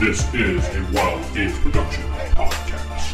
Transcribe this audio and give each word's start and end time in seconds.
This 0.00 0.32
is 0.32 0.66
a 0.74 0.92
Wild 0.94 1.34
Games 1.34 1.58
Production 1.58 2.02
podcast. 2.32 3.12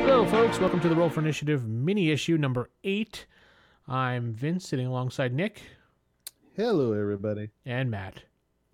Hello, 0.00 0.26
folks. 0.26 0.58
Welcome 0.58 0.80
to 0.80 0.88
the 0.88 0.96
Roll 0.96 1.08
for 1.08 1.20
Initiative 1.20 1.68
mini 1.68 2.10
issue 2.10 2.36
number 2.36 2.68
eight. 2.82 3.26
I'm 3.88 4.32
Vince, 4.34 4.68
sitting 4.68 4.86
alongside 4.86 5.32
Nick 5.32 5.62
Hello, 6.54 6.92
everybody. 6.92 7.50
and 7.64 7.90
Matt. 7.90 8.24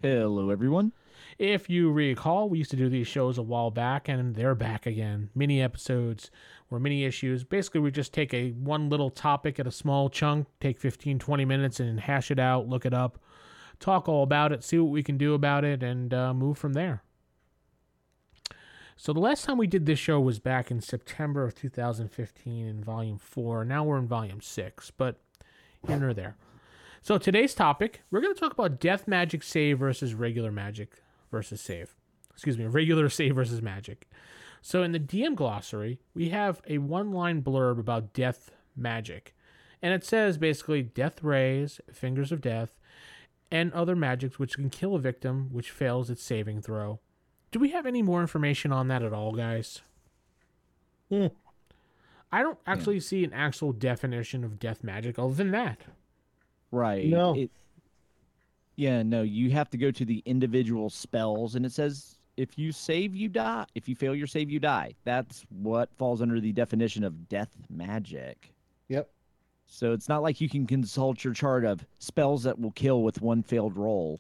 Hello, 0.03 0.51
everyone. 0.51 0.93
If 1.39 1.69
you 1.71 1.93
recall, 1.93 2.49
we 2.49 2.59
used 2.59 2.71
to 2.71 2.77
do 2.77 2.89
these 2.89 3.07
shows 3.07 3.37
a 3.39 3.43
while 3.43 3.71
back, 3.71 4.09
and 4.09 4.35
they're 4.35 4.55
back 4.55 4.87
again. 4.87 5.31
Mini 5.35 5.61
episodes 5.63 6.31
or 6.71 6.81
mini 6.81 7.05
issues. 7.05 7.45
Basically, 7.45 7.81
we 7.81 7.91
just 7.91 8.13
take 8.13 8.33
a 8.35 8.51
one 8.53 8.89
little 8.89 9.11
topic 9.11 9.61
at 9.61 9.67
a 9.67 9.71
small 9.71 10.09
chunk, 10.09 10.47
take 10.61 10.81
15, 10.81 11.19
20 11.19 11.45
minutes, 11.45 11.79
and 11.79 12.01
hash 12.01 12.31
it 12.31 12.39
out, 12.39 12.69
look 12.69 12.85
it 12.87 12.95
up, 12.95 13.19
talk 13.79 14.09
all 14.09 14.23
about 14.23 14.51
it, 14.53 14.65
see 14.65 14.79
what 14.79 14.91
we 14.91 15.03
can 15.03 15.17
do 15.19 15.35
about 15.35 15.65
it, 15.65 15.83
and 15.83 16.13
uh, 16.15 16.33
move 16.35 16.59
from 16.59 16.73
there. 16.73 17.03
So 18.97 19.13
the 19.13 19.21
last 19.21 19.45
time 19.45 19.59
we 19.59 19.67
did 19.67 19.87
this 19.87 19.99
show 19.99 20.21
was 20.21 20.39
back 20.39 20.71
in 20.71 20.81
September 20.81 21.45
of 21.45 21.55
2015 21.55 22.67
in 22.67 22.85
Volume 22.85 23.19
4. 23.19 23.65
Now 23.65 23.83
we're 23.83 23.99
in 23.99 24.07
Volume 24.07 24.41
6, 24.41 24.93
but 24.93 25.19
in 25.89 26.03
or 26.03 26.15
there. 26.15 26.37
So 27.03 27.19
today's 27.19 27.55
topic, 27.55 28.03
we're 28.11 28.21
going 28.21 28.33
to 28.33 28.39
talk 28.39 28.53
about 28.53 28.81
death 28.81 29.09
magic 29.09 29.43
save 29.43 29.81
versus 29.81 30.15
regular 30.15 30.53
magic 30.53 31.03
versus 31.31 31.61
save. 31.61 31.97
Excuse 32.33 32.57
me, 32.57 32.67
regular 32.67 33.09
save 33.11 33.35
versus 33.35 33.61
magic. 33.61 34.09
So 34.63 34.83
in 34.83 34.93
the 34.93 35.01
DM 35.01 35.35
glossary, 35.35 35.99
we 36.15 36.31
have 36.31 36.63
a 36.69 36.79
one-line 36.79 37.43
blurb 37.43 37.79
about 37.81 38.15
death 38.15 38.53
magic. 38.77 39.35
And 39.83 39.93
it 39.93 40.05
says 40.05 40.39
basically 40.39 40.83
death 40.83 41.23
rays, 41.23 41.81
fingers 41.93 42.31
of 42.31 42.41
death, 42.41 42.79
and 43.51 43.73
other 43.73 43.97
magics 43.97 44.39
which 44.39 44.55
can 44.55 44.71
kill 44.71 44.95
a 44.95 45.01
victim 45.01 45.49
which 45.53 45.71
fails 45.71 46.11
its 46.11 46.23
saving 46.23 46.63
throw. 46.63 47.01
Do 47.55 47.61
we 47.61 47.69
have 47.69 47.87
any 47.87 48.03
more 48.03 48.21
information 48.21 48.73
on 48.73 48.89
that 48.89 49.05
at 49.05 49.13
all, 49.13 49.31
guys? 49.31 49.81
Hmm. 51.09 51.29
I 52.33 52.43
don't 52.43 52.59
actually 52.67 52.99
see 52.99 53.23
an 53.23 53.33
actual 53.33 53.73
definition 53.73 54.43
of 54.43 54.59
death 54.59 54.83
magic 54.83 55.21
other 55.21 55.35
than 55.35 55.53
that. 55.53 55.83
Right. 56.73 57.07
No. 57.07 57.37
It, 57.37 57.53
yeah, 58.75 59.05
no, 59.05 59.23
you 59.23 59.53
have 59.53 59.71
to 59.71 59.77
go 59.77 59.93
to 59.93 60.05
the 60.05 60.21
individual 60.27 60.91
spells, 60.91 61.55
and 61.55 61.65
it 61.65 61.71
says 61.71 62.17
if 62.37 62.59
you 62.59 62.73
save, 62.73 63.15
you 63.15 63.29
die. 63.29 63.67
If 63.77 63.89
you 63.89 63.95
fail 63.95 64.17
your 64.17 64.27
save, 64.27 64.51
you 64.51 64.59
die. 64.59 64.97
That's 65.05 65.47
what 65.51 65.91
falls 65.97 66.23
under 66.23 66.41
the 66.41 66.51
definition 66.51 67.05
of 67.05 67.29
death 67.29 67.57
magic. 67.71 68.53
Yep. 68.89 69.09
So 69.67 69.93
it's 69.93 70.09
not 70.09 70.25
like 70.25 70.41
you 70.41 70.49
can 70.49 70.67
consult 70.67 71.23
your 71.23 71.35
chart 71.35 71.65
of 71.65 71.87
spells 72.01 72.43
that 72.43 72.59
will 72.59 72.73
kill 72.73 73.05
with 73.05 73.23
one 73.23 73.45
failed 73.45 73.77
roll. 73.77 74.19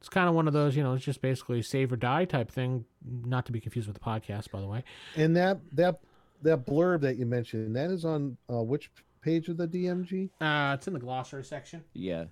It's 0.00 0.08
kind 0.08 0.28
of 0.28 0.34
one 0.34 0.46
of 0.46 0.54
those, 0.54 0.74
you 0.76 0.82
know, 0.82 0.94
it's 0.94 1.04
just 1.04 1.20
basically 1.20 1.60
save 1.62 1.92
or 1.92 1.96
die 1.96 2.24
type 2.24 2.50
thing. 2.50 2.86
Not 3.04 3.44
to 3.46 3.52
be 3.52 3.60
confused 3.60 3.86
with 3.86 3.94
the 3.98 4.02
podcast, 4.02 4.50
by 4.50 4.60
the 4.60 4.66
way. 4.66 4.82
And 5.14 5.36
that 5.36 5.60
that 5.72 6.00
that 6.42 6.64
blurb 6.66 7.02
that 7.02 7.16
you 7.18 7.26
mentioned, 7.26 7.76
that 7.76 7.90
is 7.90 8.04
on 8.06 8.36
uh, 8.50 8.62
which 8.62 8.90
page 9.20 9.48
of 9.48 9.58
the 9.58 9.68
DMG? 9.68 10.30
Uh, 10.40 10.74
it's 10.74 10.86
in 10.86 10.94
the 10.94 10.98
glossary 10.98 11.44
section. 11.44 11.84
Yeah. 11.92 12.24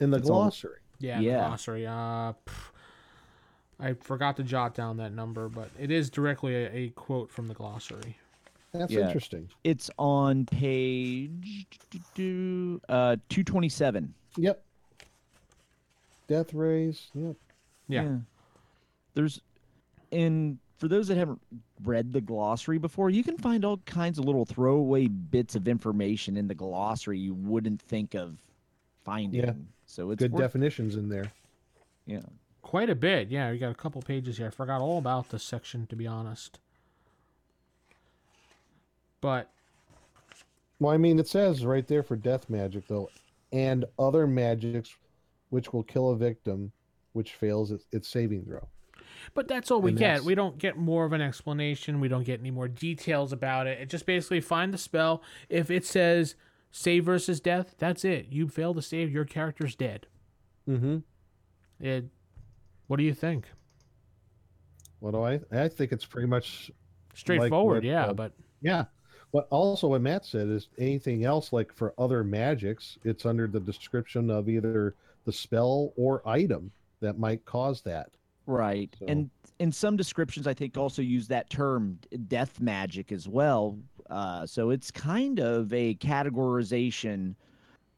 In 0.00 0.10
the 0.10 0.18
It's 0.18 0.28
on- 0.28 0.36
glossary. 0.42 0.80
Yeah, 0.98 1.18
the 1.18 1.24
Yeah. 1.24 1.46
glossary. 1.46 1.86
Uh, 1.86 2.32
pff, 2.46 2.70
I 3.80 3.94
forgot 3.94 4.36
to 4.36 4.42
jot 4.42 4.74
down 4.74 4.98
that 4.98 5.12
number, 5.14 5.48
but 5.48 5.70
it 5.78 5.90
is 5.90 6.10
directly 6.10 6.54
a, 6.56 6.70
a 6.74 6.88
quote 6.90 7.30
from 7.30 7.46
the 7.46 7.54
glossary. 7.54 8.18
That's 8.72 8.92
Yeah. 8.92 9.06
interesting. 9.06 9.48
It's 9.64 9.88
on 9.98 10.44
page 10.44 11.66
uh, 12.88 13.16
227. 13.30 14.12
Yep. 14.36 14.62
Death 16.28 16.54
rays. 16.54 17.08
Yep. 17.14 17.34
Yeah. 17.88 18.16
There's, 19.14 19.40
and 20.12 20.58
for 20.76 20.86
those 20.86 21.08
that 21.08 21.16
haven't 21.16 21.40
read 21.82 22.12
the 22.12 22.20
glossary 22.20 22.78
before, 22.78 23.10
you 23.10 23.24
can 23.24 23.36
find 23.38 23.64
all 23.64 23.78
kinds 23.78 24.18
of 24.18 24.24
little 24.26 24.44
throwaway 24.44 25.08
bits 25.08 25.56
of 25.56 25.66
information 25.66 26.36
in 26.36 26.46
the 26.46 26.54
glossary 26.54 27.18
you 27.18 27.34
wouldn't 27.34 27.82
think 27.82 28.14
of 28.14 28.36
finding. 29.04 29.40
Yeah. 29.42 29.52
So 29.86 30.10
it's 30.10 30.20
Good 30.20 30.32
worth- 30.32 30.42
definitions 30.42 30.94
in 30.96 31.08
there. 31.08 31.32
Yeah. 32.06 32.20
Quite 32.62 32.90
a 32.90 32.94
bit. 32.94 33.28
Yeah, 33.28 33.50
we 33.50 33.58
got 33.58 33.70
a 33.70 33.74
couple 33.74 34.02
pages 34.02 34.36
here. 34.36 34.48
I 34.48 34.50
forgot 34.50 34.80
all 34.82 34.98
about 34.98 35.30
this 35.30 35.42
section, 35.42 35.86
to 35.86 35.96
be 35.96 36.06
honest. 36.06 36.58
But 39.20 39.50
Well, 40.78 40.92
I 40.92 40.98
mean, 40.98 41.18
it 41.18 41.26
says 41.26 41.64
right 41.64 41.86
there 41.88 42.02
for 42.02 42.14
death 42.16 42.48
magic 42.50 42.86
though, 42.86 43.10
and 43.52 43.84
other 43.98 44.26
magics 44.26 44.94
which 45.50 45.72
will 45.72 45.82
kill 45.82 46.10
a 46.10 46.16
victim 46.16 46.72
which 47.12 47.34
fails 47.34 47.70
its, 47.72 47.86
its 47.90 48.08
saving 48.08 48.44
throw. 48.44 48.66
But 49.34 49.48
that's 49.48 49.70
all 49.70 49.80
we 49.80 49.90
And 49.90 49.98
get. 49.98 50.06
that's- 50.08 50.24
We 50.24 50.34
don't 50.34 50.58
get 50.58 50.76
more 50.76 51.04
of 51.04 51.12
an 51.12 51.20
explanation. 51.20 52.00
We 52.00 52.08
don't 52.08 52.22
get 52.24 52.38
any 52.40 52.50
more 52.50 52.68
details 52.68 53.32
about 53.32 53.66
it. 53.66 53.80
It 53.80 53.88
just 53.88 54.06
basically 54.06 54.40
find 54.40 54.72
the 54.72 54.78
spell. 54.78 55.22
If 55.48 55.70
it 55.70 55.84
says 55.84 56.34
save 56.70 57.04
versus 57.06 57.40
death, 57.40 57.74
that's 57.78 58.04
it. 58.04 58.26
You 58.30 58.46
fail 58.48 58.74
to 58.74 58.82
save, 58.82 59.10
your 59.10 59.24
character's 59.24 59.74
dead. 59.74 60.06
Mm-hmm. 60.68 60.98
It. 61.80 62.04
What 62.86 62.98
do 62.98 63.02
you 63.04 63.14
think? 63.14 63.46
What 65.00 65.12
do 65.12 65.22
I? 65.22 65.40
I 65.50 65.68
think 65.68 65.92
it's 65.92 66.04
pretty 66.04 66.28
much 66.28 66.70
Straightforward, 67.14 67.84
what, 67.84 67.84
yeah. 67.84 68.06
uh, 68.06 68.12
but 68.12 68.32
Yeah. 68.60 68.84
But 69.32 69.46
also 69.50 69.88
what 69.88 70.00
Matt 70.00 70.24
said 70.24 70.48
is 70.48 70.68
anything 70.78 71.24
else 71.24 71.52
like 71.52 71.72
for 71.72 71.92
other 71.98 72.24
magics, 72.24 72.98
it's 73.04 73.26
under 73.26 73.46
the 73.46 73.60
description 73.60 74.30
of 74.30 74.48
either 74.48 74.94
the 75.24 75.32
spell 75.32 75.92
or 75.96 76.26
item 76.26 76.70
that 77.00 77.18
might 77.18 77.44
cause 77.44 77.82
that. 77.82 78.10
Right. 78.46 78.94
So- 78.98 79.06
And 79.06 79.30
in 79.58 79.72
some 79.72 79.96
descriptions, 79.96 80.46
I 80.46 80.54
think 80.54 80.76
also 80.76 81.02
use 81.02 81.28
that 81.28 81.50
term 81.50 81.98
death 82.28 82.60
magic 82.60 83.12
as 83.12 83.28
well. 83.28 83.78
Uh, 84.08 84.46
so 84.46 84.70
it's 84.70 84.90
kind 84.90 85.38
of 85.38 85.72
a 85.72 85.94
categorization 85.96 87.34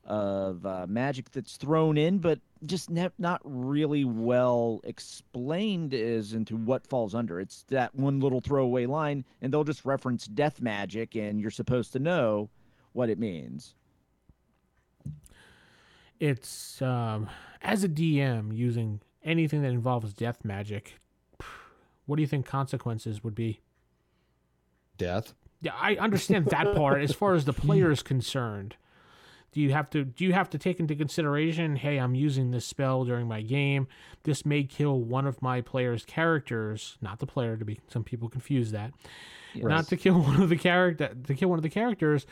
of 0.04 0.64
uh, 0.66 0.86
magic 0.88 1.30
that's 1.30 1.56
thrown 1.56 1.96
in, 1.96 2.18
but 2.18 2.40
just 2.66 2.90
ne- 2.90 3.10
not 3.18 3.40
really 3.44 4.04
well 4.04 4.80
explained 4.84 5.94
as 5.94 6.32
into 6.32 6.56
what 6.56 6.84
falls 6.86 7.14
under. 7.14 7.38
It's 7.38 7.62
that 7.68 7.94
one 7.94 8.18
little 8.18 8.40
throwaway 8.40 8.86
line, 8.86 9.24
and 9.40 9.52
they'll 9.52 9.62
just 9.62 9.84
reference 9.84 10.26
death 10.26 10.60
magic, 10.60 11.14
and 11.14 11.40
you're 11.40 11.50
supposed 11.50 11.92
to 11.92 11.98
know 12.00 12.48
what 12.92 13.08
it 13.08 13.18
means. 13.20 13.74
It's 16.20 16.80
um, 16.82 17.28
as 17.62 17.82
a 17.82 17.88
DM 17.88 18.56
using 18.56 19.00
anything 19.24 19.62
that 19.62 19.72
involves 19.72 20.12
death 20.12 20.44
magic. 20.44 21.00
What 22.06 22.16
do 22.16 22.22
you 22.22 22.28
think 22.28 22.46
consequences 22.46 23.24
would 23.24 23.34
be? 23.34 23.60
Death. 24.98 25.34
Yeah, 25.62 25.72
I 25.74 25.96
understand 25.96 26.46
that 26.46 26.74
part. 26.76 27.02
As 27.02 27.12
far 27.12 27.34
as 27.34 27.44
the 27.44 27.52
player 27.52 27.90
is 27.90 28.02
concerned, 28.02 28.76
do 29.52 29.60
you 29.60 29.72
have 29.72 29.90
to 29.90 30.04
do 30.04 30.24
you 30.24 30.32
have 30.32 30.50
to 30.50 30.58
take 30.58 30.80
into 30.80 30.94
consideration? 30.94 31.76
Hey, 31.76 31.98
I'm 31.98 32.14
using 32.14 32.50
this 32.50 32.66
spell 32.66 33.04
during 33.04 33.26
my 33.26 33.42
game. 33.42 33.88
This 34.24 34.44
may 34.44 34.64
kill 34.64 35.00
one 35.00 35.26
of 35.26 35.40
my 35.42 35.60
player's 35.60 36.04
characters, 36.04 36.96
not 37.00 37.18
the 37.18 37.26
player. 37.26 37.56
To 37.56 37.64
be 37.64 37.80
some 37.88 38.04
people 38.04 38.28
confuse 38.28 38.72
that, 38.72 38.92
not 39.54 39.88
to 39.88 39.96
kill 39.96 40.20
one 40.22 40.40
of 40.40 40.48
the 40.48 40.56
character 40.56 41.14
to 41.26 41.34
kill 41.34 41.48
one 41.48 41.58
of 41.58 41.62
the 41.62 41.70
characters. 41.70 42.26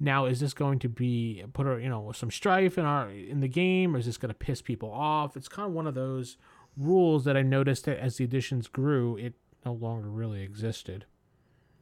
Now, 0.00 0.26
is 0.26 0.40
this 0.40 0.54
going 0.54 0.78
to 0.80 0.88
be 0.88 1.44
put 1.52 1.66
you 1.80 1.88
know 1.88 2.12
some 2.12 2.30
strife 2.30 2.78
in 2.78 2.84
our 2.84 3.10
in 3.10 3.40
the 3.40 3.48
game, 3.48 3.94
or 3.94 3.98
is 3.98 4.06
this 4.06 4.16
going 4.16 4.30
to 4.30 4.34
piss 4.34 4.62
people 4.62 4.90
off? 4.90 5.36
It's 5.36 5.48
kind 5.48 5.66
of 5.66 5.74
one 5.74 5.86
of 5.86 5.94
those 5.94 6.36
rules 6.76 7.24
that 7.24 7.36
I 7.36 7.42
noticed 7.42 7.84
that 7.86 7.98
as 7.98 8.16
the 8.16 8.24
editions 8.24 8.68
grew, 8.68 9.16
it 9.16 9.34
no 9.64 9.72
longer 9.72 10.08
really 10.08 10.42
existed. 10.42 11.04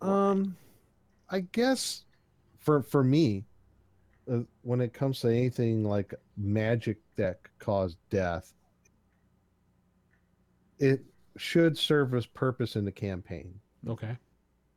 Um, 0.00 0.56
I 1.28 1.40
guess 1.40 2.04
for 2.58 2.82
for 2.82 3.04
me, 3.04 3.44
uh, 4.30 4.40
when 4.62 4.80
it 4.80 4.92
comes 4.92 5.20
to 5.20 5.28
anything 5.28 5.84
like 5.84 6.14
magic 6.36 6.98
that 7.16 7.42
could 7.42 7.58
cause 7.58 7.96
death, 8.10 8.52
it 10.78 11.04
should 11.36 11.76
serve 11.76 12.14
its 12.14 12.26
purpose 12.26 12.76
in 12.76 12.84
the 12.84 12.92
campaign. 12.92 13.60
Okay. 13.86 14.16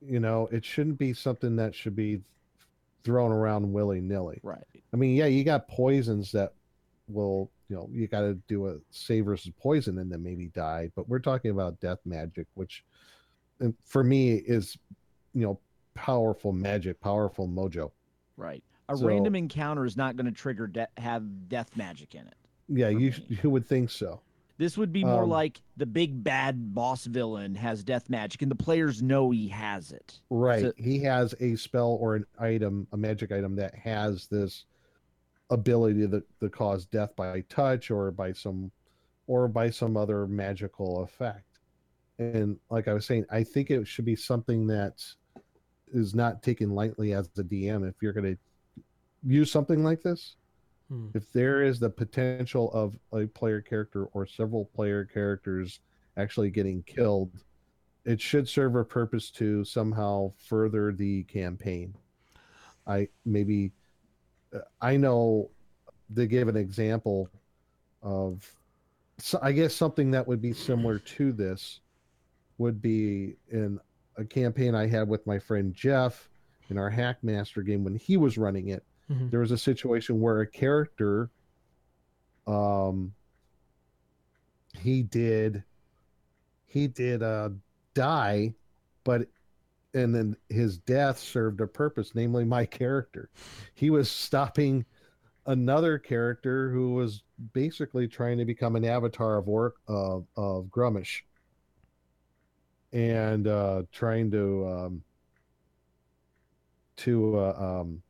You 0.01 0.19
know, 0.19 0.47
it 0.51 0.63
shouldn't 0.63 0.97
be 0.97 1.13
something 1.13 1.56
that 1.57 1.74
should 1.75 1.95
be 1.95 2.21
thrown 3.04 3.31
around 3.31 3.72
willy 3.72 4.01
nilly. 4.01 4.40
Right. 4.44 4.63
I 4.94 4.98
mean, 4.98 5.16
yeah, 5.16 5.25
you 5.25 5.44
got 5.44 5.68
poisons 5.68 6.31
that 6.34 6.54
will, 7.07 7.51
you 7.69 7.75
know, 7.75 7.90
you 7.92 8.07
got 8.07 8.22
to 8.22 8.36
do 8.48 8.68
a 8.68 8.78
save 8.92 9.25
versus 9.25 9.51
poison 9.60 10.00
and 10.00 10.12
then 10.12 10.24
maybe 10.24 10.48
die. 10.48 10.92
But 10.96 11.07
we're 11.07 11.19
talking 11.19 11.51
about 11.51 11.80
death 11.80 12.00
magic, 12.06 12.48
which 12.56 12.84
for 13.86 14.04
me 14.04 14.34
is, 14.36 14.78
you 15.34 15.42
know, 15.46 15.60
powerful 15.96 16.51
magic, 16.51 17.00
powerful 17.01 17.48
mojo. 17.48 17.92
Right. 18.38 18.63
A 18.90 18.98
So- 18.98 19.06
random 19.07 19.36
encounter 19.36 19.86
is 19.86 19.96
not 19.98 20.16
going 20.16 20.25
to 20.25 20.31
trigger 20.31 20.68
de- 20.68 20.88
have 20.98 21.50
death 21.50 21.75
magic 21.75 22.16
in 22.16 22.25
it. 22.28 22.36
Yeah, 22.68 22.90
you 22.90 23.12
me. 23.12 23.40
you 23.44 23.50
would 23.50 23.66
think 23.68 23.90
so. 23.90 24.22
This 24.60 24.78
would 24.78 24.92
be 24.92 25.06
more 25.06 25.24
Um, 25.24 25.30
like 25.30 25.62
the 25.78 25.86
big 25.86 26.22
bad 26.22 26.76
boss 26.76 27.06
villain 27.06 27.56
has 27.56 27.82
death 27.82 28.10
magic, 28.10 28.42
and 28.42 28.52
the 28.52 28.56
players 28.56 29.02
know 29.02 29.32
he 29.32 29.48
has 29.48 29.94
it. 29.94 30.20
Right. 30.30 30.64
So- 30.64 30.74
he 30.76 31.00
has 31.00 31.34
a 31.40 31.56
spell 31.56 31.92
or 32.02 32.16
an 32.18 32.26
item, 32.38 32.86
a 32.92 32.98
magic 32.98 33.32
item 33.32 33.56
that 33.56 33.74
has 33.74 34.28
this 34.28 34.66
ability 35.50 36.06
to, 36.10 36.22
to 36.42 36.50
cause 36.50 36.86
death 36.86 37.16
by 37.16 37.40
touch 37.48 37.90
or 37.90 38.12
by 38.12 38.34
some 38.34 38.70
or 39.28 39.48
by 39.48 39.70
some 39.70 39.96
other 39.96 40.28
magical 40.28 41.04
effect. 41.04 41.60
And 42.18 42.60
like 42.70 42.90
I 42.90 42.94
was 42.94 43.06
saying, 43.06 43.26
I 43.30 43.46
think 43.46 43.72
it 43.72 43.88
should 43.88 44.04
be 44.06 44.16
something 44.18 44.68
that 44.68 45.02
is 45.94 46.14
not 46.14 46.44
taken 46.44 46.72
lightly 46.72 47.14
as 47.14 47.30
the 47.30 47.44
DM 47.46 47.88
if 47.88 47.96
you're 48.02 48.12
going 48.14 48.36
to 48.36 48.84
use 49.26 49.50
something 49.52 49.84
like 49.86 50.02
this. 50.02 50.36
Hmm. 50.89 51.07
If 51.13 51.31
there 51.31 51.62
is 51.62 51.80
the 51.80 51.89
potential 51.89 52.71
of 52.74 52.97
a 53.13 53.27
player 53.27 53.62
character 53.62 54.06
or 54.06 54.25
several 54.25 54.65
player 54.65 55.06
characters 55.06 55.80
actually 56.18 56.50
getting 56.50 56.83
killed, 56.83 57.31
it 58.06 58.19
should 58.19 58.47
serve 58.47 58.75
a 58.75 58.83
purpose 58.83 59.30
to 59.31 59.63
somehow 59.63 60.31
further 60.38 60.91
the 60.91 61.24
campaign. 61.24 61.94
I 62.88 63.07
maybe 63.25 63.71
uh, 64.53 64.59
I 64.81 64.97
know 64.97 65.51
they 66.09 66.27
gave 66.27 66.47
an 66.47 66.57
example 66.57 67.30
of 68.01 68.51
so 69.19 69.38
I 69.41 69.51
guess 69.51 69.75
something 69.75 70.12
that 70.12 70.27
would 70.27 70.41
be 70.41 70.53
similar 70.53 71.00
to 71.00 71.31
this 71.31 71.81
would 72.57 72.81
be 72.81 73.36
in 73.51 73.80
a 74.18 74.25
campaign 74.25 74.75
I 74.75 74.88
had 74.88 75.07
with 75.07 75.25
my 75.27 75.39
friend 75.39 75.74
Jeff 75.74 76.30
in 76.69 76.77
our 76.77 76.89
Hackmaster 76.89 77.65
game 77.65 77.83
when 77.83 77.95
he 77.95 78.18
was 78.18 78.38
running 78.38 78.69
it. 78.69 78.83
Mhm. 79.10 79.32
There 79.32 79.40
was 79.40 79.52
a 79.52 79.58
situation 79.58 80.20
where 80.20 80.42
a 80.42 80.48
character 80.48 81.30
um 82.48 83.14
he 84.80 85.04
did 85.04 85.64
he 86.66 86.88
did 86.88 87.22
uh 87.22 87.50
die 87.94 88.54
but 89.04 89.28
and 89.94 90.14
then 90.16 90.36
his 90.50 90.78
death 90.78 91.20
served 91.20 91.62
a 91.62 91.68
purpose 91.68 92.14
namely 92.16 92.46
my 92.46 92.66
character 92.66 93.30
he 93.76 93.90
was 93.90 94.10
stopping 94.10 94.86
another 95.46 95.98
character 96.00 96.72
who 96.72 96.94
was 96.94 97.24
basically 97.54 98.08
trying 98.08 98.38
to 98.38 98.46
become 98.46 98.76
an 98.76 98.86
avatar 98.86 99.38
of 99.38 99.48
work 99.48 99.76
of 99.88 100.26
of 100.36 100.66
Gruumsh 100.66 101.22
and 102.94 103.48
uh 103.48 103.84
trying 103.92 104.32
to 104.32 104.68
um 104.68 105.04
to 106.98 107.38
uh, 107.38 107.54
um 107.60 108.02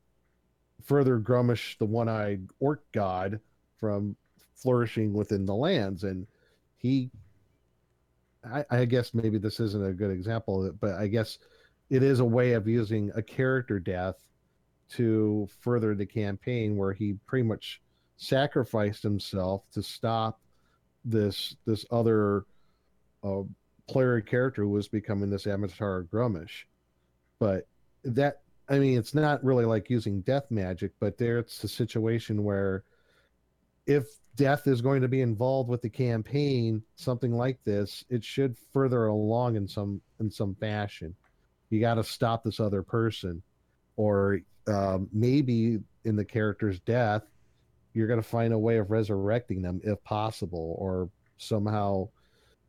further 0.83 1.19
Gruumsh 1.19 1.77
the 1.77 1.85
one-eyed 1.85 2.47
orc 2.59 2.83
god 2.91 3.39
from 3.77 4.15
flourishing 4.55 5.13
within 5.13 5.45
the 5.45 5.55
lands 5.55 6.03
and 6.03 6.27
he 6.77 7.09
I, 8.43 8.65
I 8.69 8.85
guess 8.85 9.13
maybe 9.13 9.37
this 9.37 9.59
isn't 9.59 9.85
a 9.85 9.93
good 9.93 10.11
example 10.11 10.65
it, 10.65 10.79
but 10.79 10.95
I 10.95 11.07
guess 11.07 11.39
it 11.89 12.03
is 12.03 12.19
a 12.19 12.25
way 12.25 12.53
of 12.53 12.67
using 12.67 13.11
a 13.15 13.21
character 13.21 13.79
death 13.79 14.15
to 14.91 15.47
further 15.61 15.93
the 15.93 16.05
campaign 16.05 16.77
where 16.77 16.93
he 16.93 17.13
pretty 17.25 17.47
much 17.47 17.81
sacrificed 18.17 19.03
himself 19.03 19.63
to 19.73 19.83
stop 19.83 20.39
this 21.05 21.55
this 21.65 21.85
other 21.91 22.45
uh, 23.23 23.41
player 23.87 24.21
character 24.21 24.63
who 24.63 24.69
was 24.69 24.87
becoming 24.87 25.29
this 25.29 25.47
avatar 25.47 26.03
Gruumsh. 26.03 26.63
But 27.39 27.67
that 28.03 28.41
I 28.69 28.79
mean 28.79 28.97
it's 28.97 29.15
not 29.15 29.43
really 29.43 29.65
like 29.65 29.89
using 29.89 30.21
death 30.21 30.45
magic, 30.49 30.91
but 30.99 31.17
there 31.17 31.39
it's 31.39 31.63
a 31.63 31.67
situation 31.67 32.43
where 32.43 32.83
if 33.87 34.05
death 34.35 34.67
is 34.67 34.81
going 34.81 35.01
to 35.01 35.07
be 35.07 35.21
involved 35.21 35.69
with 35.69 35.81
the 35.81 35.89
campaign, 35.89 36.81
something 36.95 37.33
like 37.33 37.57
this, 37.65 38.05
it 38.09 38.23
should 38.23 38.55
further 38.71 39.07
along 39.07 39.55
in 39.55 39.67
some 39.67 39.99
in 40.19 40.29
some 40.29 40.55
fashion. 40.55 41.15
You 41.69 41.79
got 41.79 41.95
to 41.95 42.03
stop 42.03 42.43
this 42.43 42.59
other 42.59 42.83
person, 42.83 43.41
or 43.97 44.39
um, 44.67 45.09
maybe 45.11 45.79
in 46.05 46.15
the 46.15 46.25
character's 46.25 46.79
death, 46.79 47.23
you're 47.93 48.07
going 48.07 48.21
to 48.21 48.27
find 48.27 48.53
a 48.53 48.59
way 48.59 48.77
of 48.77 48.91
resurrecting 48.91 49.61
them 49.61 49.81
if 49.83 50.01
possible, 50.03 50.75
or 50.79 51.09
somehow, 51.37 52.07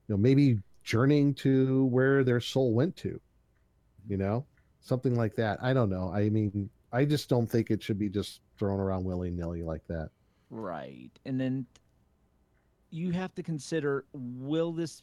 you 0.08 0.14
know, 0.14 0.16
maybe 0.16 0.58
journeying 0.82 1.34
to 1.34 1.84
where 1.86 2.24
their 2.24 2.40
soul 2.40 2.72
went 2.72 2.96
to. 2.96 3.20
You 4.08 4.16
know, 4.16 4.46
something 4.80 5.14
like 5.14 5.34
that. 5.36 5.58
I 5.62 5.72
don't 5.72 5.90
know. 5.90 6.10
I 6.12 6.28
mean, 6.30 6.68
I 6.92 7.04
just 7.04 7.28
don't 7.28 7.46
think 7.46 7.70
it 7.70 7.82
should 7.82 7.98
be 7.98 8.08
just 8.08 8.40
thrown 8.58 8.80
around 8.80 9.04
willy 9.04 9.30
nilly 9.30 9.62
like 9.62 9.86
that. 9.88 10.10
Right. 10.50 11.10
And 11.24 11.40
then 11.40 11.66
you 12.90 13.12
have 13.12 13.34
to 13.36 13.42
consider 13.42 14.04
will 14.12 14.72
this 14.72 15.02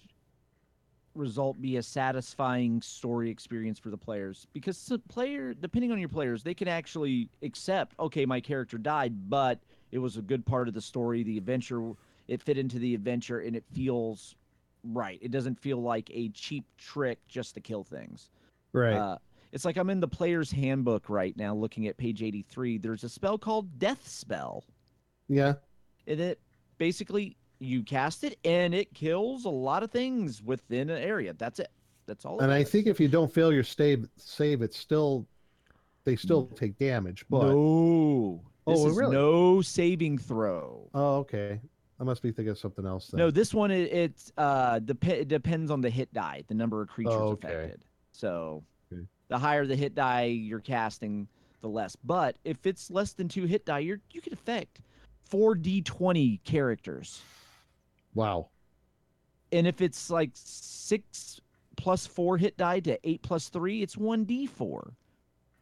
result 1.15 1.59
be 1.61 1.77
a 1.77 1.83
satisfying 1.83 2.81
story 2.81 3.29
experience 3.29 3.79
for 3.79 3.89
the 3.89 3.97
players? 3.97 4.47
Because 4.53 4.85
the 4.85 4.99
player, 4.99 5.53
depending 5.53 5.91
on 5.91 5.99
your 5.99 6.09
players, 6.09 6.43
they 6.43 6.53
can 6.53 6.67
actually 6.67 7.29
accept, 7.41 7.95
okay, 7.99 8.25
my 8.25 8.39
character 8.39 8.77
died, 8.77 9.29
but 9.29 9.59
it 9.91 9.97
was 9.99 10.17
a 10.17 10.21
good 10.21 10.45
part 10.45 10.67
of 10.67 10.73
the 10.73 10.81
story. 10.81 11.23
The 11.23 11.37
adventure, 11.37 11.93
it 12.27 12.41
fit 12.41 12.57
into 12.57 12.77
the 12.77 12.93
adventure 12.93 13.39
and 13.39 13.55
it 13.55 13.63
feels 13.73 14.35
right. 14.83 15.19
It 15.21 15.31
doesn't 15.31 15.59
feel 15.59 15.81
like 15.81 16.09
a 16.13 16.29
cheap 16.29 16.65
trick 16.77 17.19
just 17.27 17.55
to 17.55 17.61
kill 17.61 17.83
things. 17.83 18.29
Right. 18.73 18.93
Uh, 18.93 19.17
it's 19.57 19.65
like 19.65 19.75
I'm 19.77 19.89
in 19.89 19.99
the 19.99 20.07
player's 20.07 20.51
handbook 20.51 21.09
right 21.09 21.35
now 21.35 21.55
looking 21.55 21.87
at 21.87 21.97
page 21.97 22.21
83. 22.21 22.77
There's 22.77 23.03
a 23.03 23.09
spell 23.09 23.39
called 23.39 23.79
Death 23.79 24.07
Spell. 24.07 24.63
yeah. 25.27 25.55
and 26.05 26.19
it 26.19 26.39
basically 26.77 27.35
you 27.57 27.81
cast 27.81 28.23
it 28.23 28.37
and 28.45 28.75
it 28.75 28.93
kills 28.93 29.45
a 29.45 29.49
lot 29.49 29.81
of 29.81 29.89
things 29.89 30.43
within 30.43 30.91
an 30.91 31.01
area. 31.01 31.33
That's 31.35 31.59
it. 31.59 31.71
That's 32.05 32.23
all. 32.23 32.37
it 32.39 32.43
and 32.43 32.53
I 32.53 32.61
does. 32.61 32.71
think 32.71 32.85
if 32.85 32.99
you 32.99 33.07
don't 33.07 33.33
fail 33.33 33.51
your 33.51 33.63
save, 33.63 34.07
save 34.15 34.61
it's 34.61 34.77
still 34.77 35.25
they 36.03 36.15
still 36.15 36.45
take 36.55 36.77
damage. 36.77 37.25
But 37.31 37.47
no, 37.49 38.41
this 38.67 38.77
Oh, 38.79 38.87
is 38.91 38.95
really? 38.95 39.15
no 39.15 39.61
saving 39.63 40.19
throw. 40.19 40.87
oh, 40.93 41.15
okay, 41.17 41.59
I 41.99 42.03
must 42.03 42.21
be 42.21 42.31
thinking 42.31 42.51
of 42.51 42.59
something 42.59 42.85
else. 42.85 43.07
Then. 43.07 43.17
No, 43.17 43.31
this 43.31 43.55
one 43.55 43.71
it, 43.71 43.91
it's 43.91 44.31
uh 44.37 44.77
dep- 44.77 45.03
it 45.07 45.27
depends 45.27 45.71
on 45.71 45.81
the 45.81 45.89
hit 45.89 46.13
die, 46.13 46.43
the 46.47 46.53
number 46.53 46.79
of 46.83 46.89
creatures 46.89 47.13
Oh, 47.15 47.29
okay. 47.29 47.47
affected. 47.47 47.85
So. 48.11 48.63
The 49.29 49.37
higher 49.37 49.65
the 49.65 49.75
hit 49.75 49.95
die 49.95 50.25
you're 50.25 50.59
casting, 50.59 51.27
the 51.61 51.67
less. 51.69 51.95
But 51.95 52.35
if 52.43 52.65
it's 52.65 52.89
less 52.91 53.13
than 53.13 53.27
two 53.27 53.45
hit 53.45 53.65
die, 53.65 53.79
you're 53.79 53.99
you 54.11 54.21
can 54.21 54.33
affect 54.33 54.79
four 55.25 55.55
d20 55.55 56.43
characters. 56.43 57.21
wow. 58.13 58.49
And 59.53 59.65
if 59.65 59.81
it's 59.81 60.09
like 60.09 60.31
six 60.33 61.39
plus 61.77 62.05
four 62.05 62.37
hit 62.37 62.57
die 62.57 62.81
to 62.81 62.99
eight 63.07 63.21
plus 63.21 63.47
three, 63.49 63.81
it's 63.81 63.95
one 63.95 64.25
d4. 64.25 64.91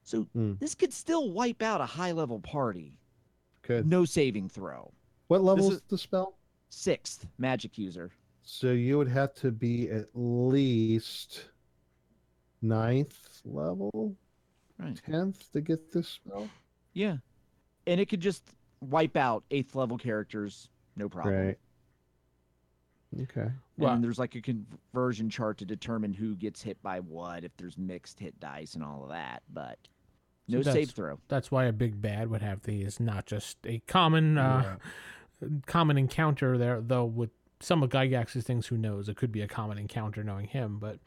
So 0.04 0.24
Hmm. 0.34 0.54
this 0.60 0.74
could 0.76 0.92
still 0.94 1.32
wipe 1.32 1.62
out 1.62 1.82
a 1.82 1.86
high 1.86 2.12
level 2.12 2.40
party. 2.40 2.98
Good. 3.62 3.86
No 3.88 4.06
saving 4.06 4.50
throw. 4.50 4.92
What 5.28 5.44
level 5.44 5.68
is- 5.72 5.78
is 5.78 5.82
the 5.88 5.98
spell? 5.98 6.38
Sixth 6.70 7.28
magic 7.38 7.78
user. 7.78 8.12
So 8.44 8.72
you 8.72 8.98
would 8.98 9.08
have 9.08 9.34
to 9.36 9.52
be 9.52 9.90
at 9.90 10.08
least 10.14 11.50
ninth 12.68 13.42
level, 13.46 14.16
Right. 14.78 14.96
tenth 15.06 15.52
to 15.54 15.62
get 15.62 15.92
this 15.92 16.08
spell. 16.08 16.50
Yeah. 16.94 17.18
And 17.88 18.00
it 18.00 18.08
could 18.10 18.20
just 18.22 18.44
wipe 18.82 19.16
out 19.16 19.44
eighth 19.52 19.76
level 19.76 19.98
characters, 19.98 20.70
no 20.96 21.08
problem. 21.10 21.36
Right. 21.48 21.60
Okay. 23.22 23.42
And 23.42 23.54
Well- 23.78 23.92
then 23.94 24.02
there's 24.02 24.20
like 24.20 24.36
a 24.36 24.42
conversion 24.42 25.30
chart 25.30 25.58
to 25.60 25.66
determine 25.66 26.14
who 26.14 26.36
gets 26.36 26.62
hit 26.62 26.82
by 26.82 27.00
what, 27.00 27.44
if 27.44 27.56
there's 27.58 27.78
mixed 27.78 28.20
hit 28.20 28.38
dice 28.40 28.76
and 28.76 28.84
all 28.84 29.04
of 29.04 29.10
that. 29.10 29.44
But 29.54 29.80
no 30.48 30.58
that's- 30.58 30.74
save 30.74 30.92
throw. 30.92 31.20
That's 31.28 31.50
why 31.52 31.66
a 31.66 31.74
big 31.74 32.02
bad 32.02 32.30
would 32.30 32.42
have 32.42 32.64
these, 32.64 33.00
not 33.00 33.26
just 33.26 33.58
a 33.66 33.80
common 33.88 34.38
uh, 34.38 34.78
common 35.66 35.98
encounter 35.98 36.58
there. 36.58 36.82
Though 36.82 37.06
with 37.06 37.30
some 37.62 37.82
of 37.84 37.90
Gygax's 37.90 38.44
things, 38.44 38.68
who 38.68 38.78
knows? 38.78 39.08
It 39.08 39.16
could 39.16 39.32
be 39.32 39.42
a 39.42 39.48
common 39.48 39.78
encounter, 39.78 40.24
knowing 40.24 40.48
him. 40.48 40.78
But 40.80 41.00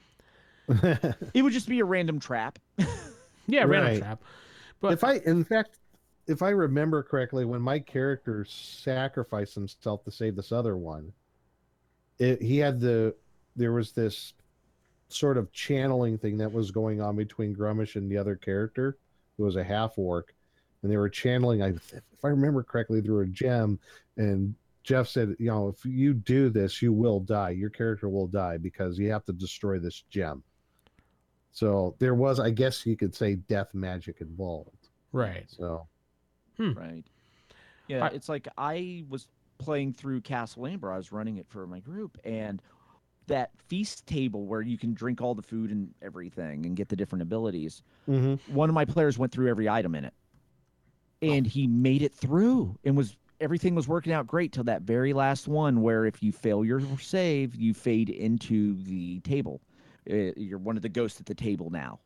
It 1.34 1.42
would 1.42 1.52
just 1.52 1.68
be 1.68 1.80
a 1.80 1.84
random 1.84 2.20
trap. 2.20 2.58
yeah, 3.46 3.64
random 3.64 4.00
trap. 4.00 4.22
But 4.80 4.92
if 4.92 5.04
I, 5.04 5.14
in 5.24 5.44
fact, 5.44 5.78
if 6.26 6.42
I 6.42 6.50
remember 6.50 7.02
correctly, 7.02 7.44
when 7.44 7.62
my 7.62 7.78
character 7.78 8.44
sacrificed 8.44 9.54
himself 9.54 10.04
to 10.04 10.10
save 10.10 10.36
this 10.36 10.52
other 10.52 10.76
one, 10.76 11.12
it, 12.18 12.42
he 12.42 12.58
had 12.58 12.80
the, 12.80 13.14
there 13.56 13.72
was 13.72 13.92
this 13.92 14.34
sort 15.08 15.38
of 15.38 15.50
channeling 15.52 16.18
thing 16.18 16.36
that 16.38 16.52
was 16.52 16.70
going 16.70 17.00
on 17.00 17.16
between 17.16 17.56
Gruumsh 17.56 17.96
and 17.96 18.10
the 18.10 18.18
other 18.18 18.36
character, 18.36 18.98
who 19.36 19.44
was 19.44 19.56
a 19.56 19.64
half 19.64 19.98
orc, 19.98 20.34
and 20.82 20.92
they 20.92 20.96
were 20.96 21.08
channeling. 21.08 21.62
I, 21.62 21.68
if 21.68 22.24
I 22.24 22.28
remember 22.28 22.62
correctly, 22.62 23.00
through 23.00 23.20
a 23.20 23.26
gem, 23.26 23.78
and 24.16 24.54
Jeff 24.82 25.08
said, 25.08 25.34
you 25.38 25.46
know, 25.46 25.68
if 25.68 25.84
you 25.84 26.14
do 26.14 26.50
this, 26.50 26.82
you 26.82 26.92
will 26.92 27.20
die. 27.20 27.50
Your 27.50 27.70
character 27.70 28.08
will 28.08 28.26
die 28.26 28.58
because 28.58 28.98
you 28.98 29.10
have 29.10 29.24
to 29.26 29.32
destroy 29.32 29.78
this 29.78 30.04
gem. 30.10 30.42
So 31.52 31.94
there 31.98 32.14
was, 32.14 32.38
I 32.40 32.50
guess 32.50 32.84
you 32.86 32.96
could 32.96 33.14
say, 33.14 33.34
death 33.36 33.74
magic 33.74 34.20
involved. 34.20 34.88
right. 35.12 35.44
So 35.48 35.86
Hmm. 36.56 36.72
Right. 36.72 37.04
Yeah, 37.86 38.04
I- 38.06 38.08
it's 38.08 38.28
like 38.28 38.48
I 38.58 39.04
was 39.08 39.28
playing 39.58 39.92
through 39.92 40.20
Castle 40.22 40.66
Amber. 40.66 40.92
I 40.92 40.96
was 40.96 41.12
running 41.12 41.36
it 41.36 41.46
for 41.48 41.66
my 41.66 41.78
group, 41.80 42.18
and 42.24 42.60
that 43.28 43.50
feast 43.68 44.06
table 44.06 44.46
where 44.46 44.60
you 44.62 44.76
can 44.78 44.92
drink 44.94 45.20
all 45.20 45.34
the 45.34 45.42
food 45.42 45.70
and 45.70 45.94
everything 46.02 46.66
and 46.66 46.74
get 46.76 46.88
the 46.88 46.96
different 46.96 47.22
abilities. 47.22 47.82
Mm-hmm. 48.08 48.54
One 48.54 48.68
of 48.68 48.74
my 48.74 48.84
players 48.84 49.18
went 49.18 49.32
through 49.32 49.48
every 49.48 49.68
item 49.68 49.94
in 49.94 50.04
it, 50.04 50.14
and 51.22 51.46
he 51.46 51.66
made 51.66 52.02
it 52.02 52.12
through 52.14 52.76
and 52.84 52.96
was 52.96 53.16
everything 53.40 53.74
was 53.76 53.86
working 53.86 54.12
out 54.12 54.26
great 54.26 54.52
till 54.52 54.64
that 54.64 54.82
very 54.82 55.12
last 55.12 55.46
one 55.46 55.80
where 55.80 56.04
if 56.06 56.22
you 56.22 56.32
fail 56.32 56.64
your 56.64 56.80
save, 56.98 57.54
you 57.54 57.72
fade 57.72 58.10
into 58.10 58.74
the 58.82 59.20
table. 59.20 59.60
Uh, 60.10 60.32
You're 60.36 60.58
one 60.58 60.76
of 60.76 60.82
the 60.82 60.88
ghosts 60.88 61.20
at 61.20 61.26
the 61.26 61.34
table 61.34 61.70
now. 61.70 62.00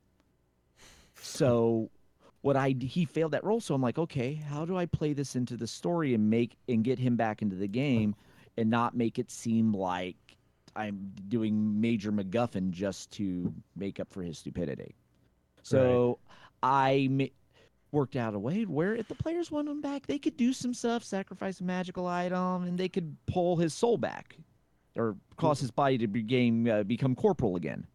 So 1.20 1.90
what 2.42 2.56
I 2.56 2.74
he 2.80 3.04
failed 3.04 3.32
that 3.32 3.44
roll, 3.44 3.60
so 3.60 3.74
I'm 3.74 3.82
like, 3.82 3.98
okay, 3.98 4.34
how 4.34 4.64
do 4.64 4.76
I 4.76 4.86
play 4.86 5.12
this 5.12 5.36
into 5.36 5.56
the 5.56 5.66
story 5.66 6.14
and 6.14 6.28
make 6.28 6.56
and 6.68 6.82
get 6.82 6.98
him 6.98 7.16
back 7.16 7.42
into 7.42 7.56
the 7.56 7.68
game 7.68 8.14
and 8.56 8.68
not 8.68 8.96
make 8.96 9.18
it 9.18 9.30
seem 9.30 9.72
like 9.72 10.16
I'm 10.74 11.12
doing 11.28 11.80
major 11.80 12.12
MacGuffin 12.12 12.70
just 12.70 13.10
to 13.12 13.52
make 13.76 14.00
up 14.00 14.12
for 14.12 14.22
his 14.22 14.38
stupidity. 14.38 14.94
So 15.62 16.18
I 16.62 17.08
ma- 17.10 17.26
worked 17.92 18.16
out 18.16 18.34
a 18.34 18.38
way 18.38 18.62
where 18.64 18.94
if 18.94 19.06
the 19.08 19.14
players 19.14 19.50
want 19.50 19.68
him 19.68 19.80
back, 19.80 20.06
they 20.06 20.18
could 20.18 20.36
do 20.36 20.52
some 20.52 20.74
stuff, 20.74 21.04
sacrifice 21.04 21.60
a 21.60 21.64
magical 21.64 22.06
item, 22.06 22.64
and 22.64 22.78
they 22.78 22.88
could 22.88 23.16
pull 23.26 23.56
his 23.56 23.74
soul 23.74 23.98
back, 23.98 24.36
or 24.96 25.16
cause 25.36 25.60
his 25.60 25.70
body 25.70 25.98
to 25.98 26.06
become 26.06 26.68
uh, 26.68 26.82
become 26.82 27.14
corporal 27.14 27.56
again. 27.56 27.86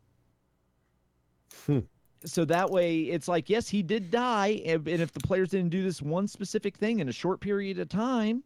Hmm. 1.66 1.80
So 2.26 2.46
that 2.46 2.70
way, 2.72 3.02
it's 3.02 3.28
like 3.28 3.50
yes, 3.50 3.70
he 3.70 3.84
did 3.84 4.10
die, 4.12 4.62
and 4.66 4.88
if 4.88 5.12
the 5.14 5.20
players 5.20 5.50
didn't 5.50 5.70
do 5.70 5.84
this 5.84 6.02
one 6.02 6.28
specific 6.28 6.76
thing 6.78 7.00
in 7.00 7.10
a 7.10 7.12
short 7.12 7.40
period 7.40 7.78
of 7.80 7.90
time, 7.90 8.44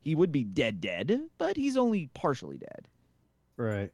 he 0.00 0.14
would 0.14 0.32
be 0.32 0.44
dead, 0.44 0.80
dead. 0.80 1.20
But 1.38 1.56
he's 1.56 1.76
only 1.76 2.08
partially 2.14 2.58
dead. 2.58 2.88
Right. 3.56 3.92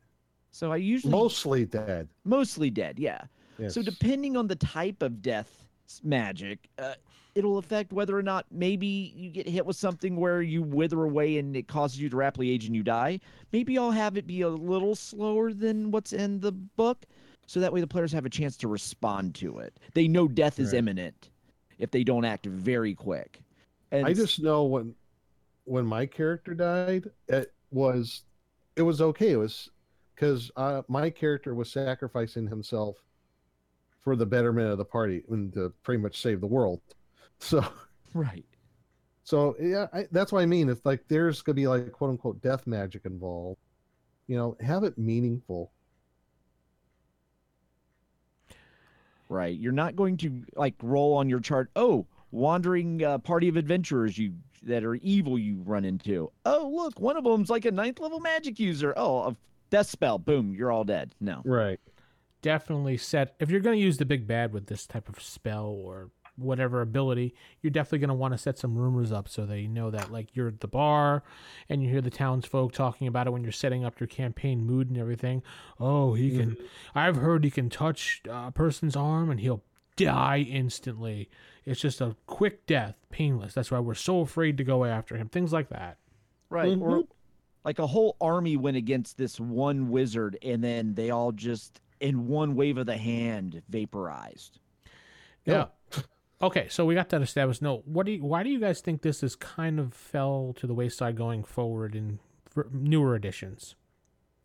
So 0.51 0.73
I 0.73 0.77
usually 0.77 1.13
Mostly 1.13 1.67
dead. 1.67 2.09
mostly 2.25 2.71
dead. 2.71 2.99
Yeah. 2.99 3.23
Yes. 3.59 3.75
So 3.75 3.83
depending 3.83 4.37
on 4.37 4.47
the 4.47 4.57
type 4.57 5.03
of 5.03 5.21
death 5.21 5.68
magic, 6.03 6.69
uh, 6.79 6.95
it'll 7.35 7.59
affect 7.59 7.93
whether 7.93 8.17
or 8.17 8.23
not 8.23 8.47
maybe 8.51 9.13
you 9.17 9.31
get 9.31 9.49
hit 9.49 9.65
with 9.65 9.77
something 9.77 10.17
where 10.17 10.43
you 10.43 10.63
wither 10.63 11.05
away 11.05 11.39
and 11.39 11.57
it 11.57 11.69
causes 11.69 12.01
you 12.01 12.09
to 12.09 12.17
rapidly 12.17 12.51
age 12.51 12.67
and 12.67 12.75
you 12.75 12.83
die. 12.83 13.21
Maybe 13.53 13.79
I'll 13.79 13.91
have 13.91 14.17
it 14.17 14.27
be 14.27 14.43
a 14.43 14.49
little 14.49 14.95
slower 14.95 15.53
than 15.53 15.91
what's 15.91 16.13
in 16.13 16.41
the 16.41 16.53
book, 16.53 17.05
so 17.47 17.61
that 17.61 17.73
way 17.73 17.81
the 17.81 17.87
players 17.87 18.13
have 18.13 18.27
a 18.27 18.31
chance 18.31 18.57
to 18.59 18.69
respond 18.69 19.35
to 19.37 19.59
it. 19.59 19.79
They 19.95 20.09
know 20.09 20.29
death 20.29 20.59
is 20.59 20.73
imminent 20.73 21.31
if 21.79 21.91
they 21.91 22.05
don't 22.05 22.25
act 22.25 22.47
very 22.47 22.95
quick. 22.95 23.41
And 23.91 24.07
I 24.07 24.13
just 24.13 24.43
know 24.43 24.65
when 24.65 24.95
when 25.65 25.87
my 25.87 26.07
character 26.07 26.55
died, 26.55 27.11
it 27.29 27.53
was 27.71 28.23
it 28.77 28.83
was 28.83 29.01
okay. 29.01 29.33
It 29.33 29.37
was 29.37 29.71
because 30.15 30.51
uh, 30.57 30.83
my 30.89 31.11
character 31.11 31.55
was 31.55 31.71
sacrificing 31.71 32.47
himself 32.47 32.97
for 34.01 34.17
the 34.17 34.27
betterment 34.27 34.71
of 34.71 34.79
the 34.79 34.85
party 34.85 35.23
and 35.29 35.53
to 35.55 35.73
pretty 35.83 36.03
much 36.03 36.21
save 36.21 36.41
the 36.41 36.47
world. 36.47 36.81
So 37.41 37.65
right. 38.15 38.45
so 39.23 39.55
yeah, 39.61 39.87
I, 39.93 40.07
that's 40.11 40.33
what 40.33 40.43
I 40.43 40.47
mean. 40.47 40.69
If 40.69 40.85
like 40.85 41.05
there's 41.07 41.41
gonna 41.41 41.55
be 41.55 41.69
like 41.69 41.93
quote 41.93 42.11
unquote 42.11 42.43
death 42.43 42.67
magic 42.67 43.03
involved, 43.05 43.61
you 44.27 44.37
know, 44.37 44.57
have 44.61 44.83
it 44.83 44.99
meaningful. 44.99 45.71
Right. 49.29 49.57
You're 49.57 49.73
not 49.73 49.95
going 49.95 50.17
to 50.19 50.43
like 50.57 50.75
roll 50.83 51.15
on 51.15 51.29
your 51.29 51.41
chart. 51.41 51.71
Oh, 51.77 52.07
wandering 52.31 53.05
uh, 53.05 53.19
party 53.19 53.49
of 53.49 53.57
adventurers 53.57 54.17
you 54.19 54.33
that 54.63 54.85
are 54.85 54.97
evil 54.97 55.39
you 55.39 55.63
run 55.65 55.85
into. 55.85 56.31
Oh, 56.45 56.71
look, 56.75 56.99
one 57.01 57.17
of 57.17 57.25
them's 57.25 57.51
like 57.51 57.65
a 57.65 57.71
ninth 57.71 58.01
level 58.01 58.21
magic 58.21 58.59
user. 58.59 58.95
Oh, 58.97 59.29
a 59.29 59.37
death 59.71 59.89
spell. 59.89 60.19
Boom, 60.19 60.55
you're 60.55 60.73
all 60.73 60.85
dead. 60.85 61.15
No. 61.21 61.43
Right. 61.45 61.79
Definitely 62.43 62.97
set 62.97 63.35
if 63.41 63.51
you're 63.51 63.61
going 63.61 63.77
to 63.77 63.83
use 63.83 63.99
the 63.99 64.05
big 64.05 64.27
bad 64.27 64.53
with 64.53 64.67
this 64.67 64.87
type 64.87 65.09
of 65.09 65.21
spell 65.23 65.67
or 65.67 66.11
whatever 66.37 66.81
ability 66.83 67.35
you're 67.63 67.71
definitely 67.71 67.99
going 67.99 68.09
to 68.09 68.15
want 68.15 68.33
to 68.33 68.39
set 68.39 68.57
some 68.57 68.77
rumors 68.79 69.11
up 69.11 69.29
so 69.29 69.45
they 69.45 69.67
know 69.67 69.91
that 69.91 70.13
like 70.13 70.29
you're 70.37 70.47
at 70.47 70.61
the 70.61 70.69
bar 70.69 71.25
and 71.69 71.83
you 71.83 71.89
hear 71.89 72.01
the 72.01 72.11
townsfolk 72.11 72.73
talking 72.73 73.09
about 73.09 73.27
it 73.27 73.31
when 73.31 73.43
you're 73.43 73.51
setting 73.51 73.85
up 73.85 73.99
your 73.99 74.07
campaign 74.07 74.65
mood 74.65 74.89
and 74.89 74.97
everything. 74.97 75.43
Oh 75.81 76.15
he 76.15 76.31
can 76.37 76.57
i've 76.95 77.17
heard 77.17 77.43
he 77.43 77.51
can 77.51 77.69
touch 77.69 78.23
a 78.31 78.53
person's 78.53 78.95
arm 78.95 79.31
and 79.31 79.41
he'll 79.41 79.65
die 79.97 80.47
instantly. 80.49 81.29
It's 81.67 81.81
just 81.81 82.01
a 82.01 82.15
quick 82.27 82.67
death 82.67 82.95
painless. 83.11 83.53
That's 83.55 83.73
why 83.73 83.81
we're 83.81 83.95
so 83.95 84.21
afraid 84.21 84.57
to 84.59 84.65
go 84.65 84.85
after 84.85 85.17
him. 85.17 85.29
Things 85.29 85.53
like 85.53 85.71
that. 85.71 85.99
Right. 86.51 86.79
Or 86.81 86.99
Mhm. 87.01 87.09
like 87.65 87.81
a 87.81 87.87
whole 87.89 88.17
army 88.21 88.57
went 88.57 88.77
against 88.77 89.19
this 89.19 89.41
one 89.41 89.89
wizard 89.91 90.39
and 90.41 90.63
then 90.63 90.95
they 90.95 91.11
all 91.11 91.33
just 91.33 91.81
in 92.01 92.29
one 92.29 92.55
wave 92.55 92.79
of 92.79 92.87
the 92.87 92.97
hand 92.97 93.63
vaporized. 93.69 94.61
Yeah. 95.45 95.67
Okay, 96.41 96.69
so 96.69 96.85
we 96.85 96.95
got 96.95 97.09
that 97.09 97.21
established. 97.21 97.63
No, 97.63 97.83
what 97.85 98.07
do 98.07 98.13
you, 98.13 98.23
why 98.23 98.45
do 98.45 98.51
you 98.51 98.61
guys 98.61 98.81
think 98.81 99.03
this 99.03 99.25
is 99.25 99.35
kind 99.35 99.81
of 99.81 99.93
fell 99.93 100.55
to 100.59 100.69
the 100.69 100.75
wayside 100.75 101.17
going 101.17 101.43
forward 101.43 101.97
in 101.97 102.21
for 102.49 102.69
newer 102.71 103.17
editions? 103.17 103.75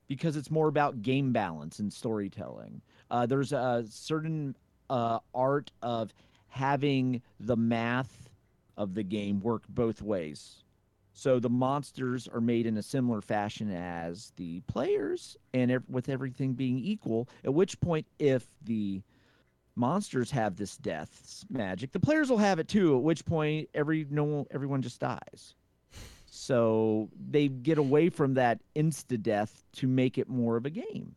because 0.08 0.36
it's 0.36 0.52
more 0.52 0.68
about 0.68 1.02
game 1.02 1.32
balance 1.32 1.80
and 1.80 1.92
storytelling. 1.92 2.82
Uh, 3.10 3.26
there's 3.26 3.52
a 3.52 3.84
certain 3.90 4.56
uh, 4.90 5.20
art 5.34 5.72
of 5.82 6.14
having 6.48 7.22
the 7.40 7.58
math 7.58 8.30
of 8.78 8.94
the 8.94 9.04
game 9.04 9.40
work 9.40 9.64
both 9.70 10.02
ways. 10.02 10.63
So 11.14 11.40
the 11.40 11.50
monsters 11.50 12.28
are 12.28 12.42
made 12.42 12.66
in 12.66 12.78
a 12.78 12.84
similar 12.84 13.22
fashion 13.22 13.72
as 13.72 14.34
the 14.36 14.62
players, 14.62 15.38
and 15.54 15.72
ev- 15.72 15.84
with 15.88 16.10
everything 16.10 16.54
being 16.54 16.80
equal. 16.80 17.30
At 17.44 17.54
which 17.54 17.80
point, 17.80 18.08
if 18.18 18.48
the 18.64 19.02
monsters 19.76 20.32
have 20.32 20.56
this 20.56 20.76
death 20.78 21.46
magic, 21.50 21.92
the 21.92 22.00
players 22.00 22.30
will 22.30 22.40
have 22.40 22.58
it 22.60 22.68
too. 22.68 22.98
At 22.98 23.04
which 23.04 23.26
point, 23.26 23.70
every 23.76 24.08
no 24.10 24.48
everyone 24.52 24.82
just 24.82 25.00
dies. 25.00 25.56
So 26.26 27.10
they 27.30 27.48
get 27.48 27.78
away 27.78 28.10
from 28.10 28.34
that 28.34 28.60
insta 28.76 29.22
death 29.22 29.64
to 29.74 29.88
make 29.88 30.18
it 30.18 30.28
more 30.28 30.58
of 30.58 30.66
a 30.66 30.72
game. 30.72 31.16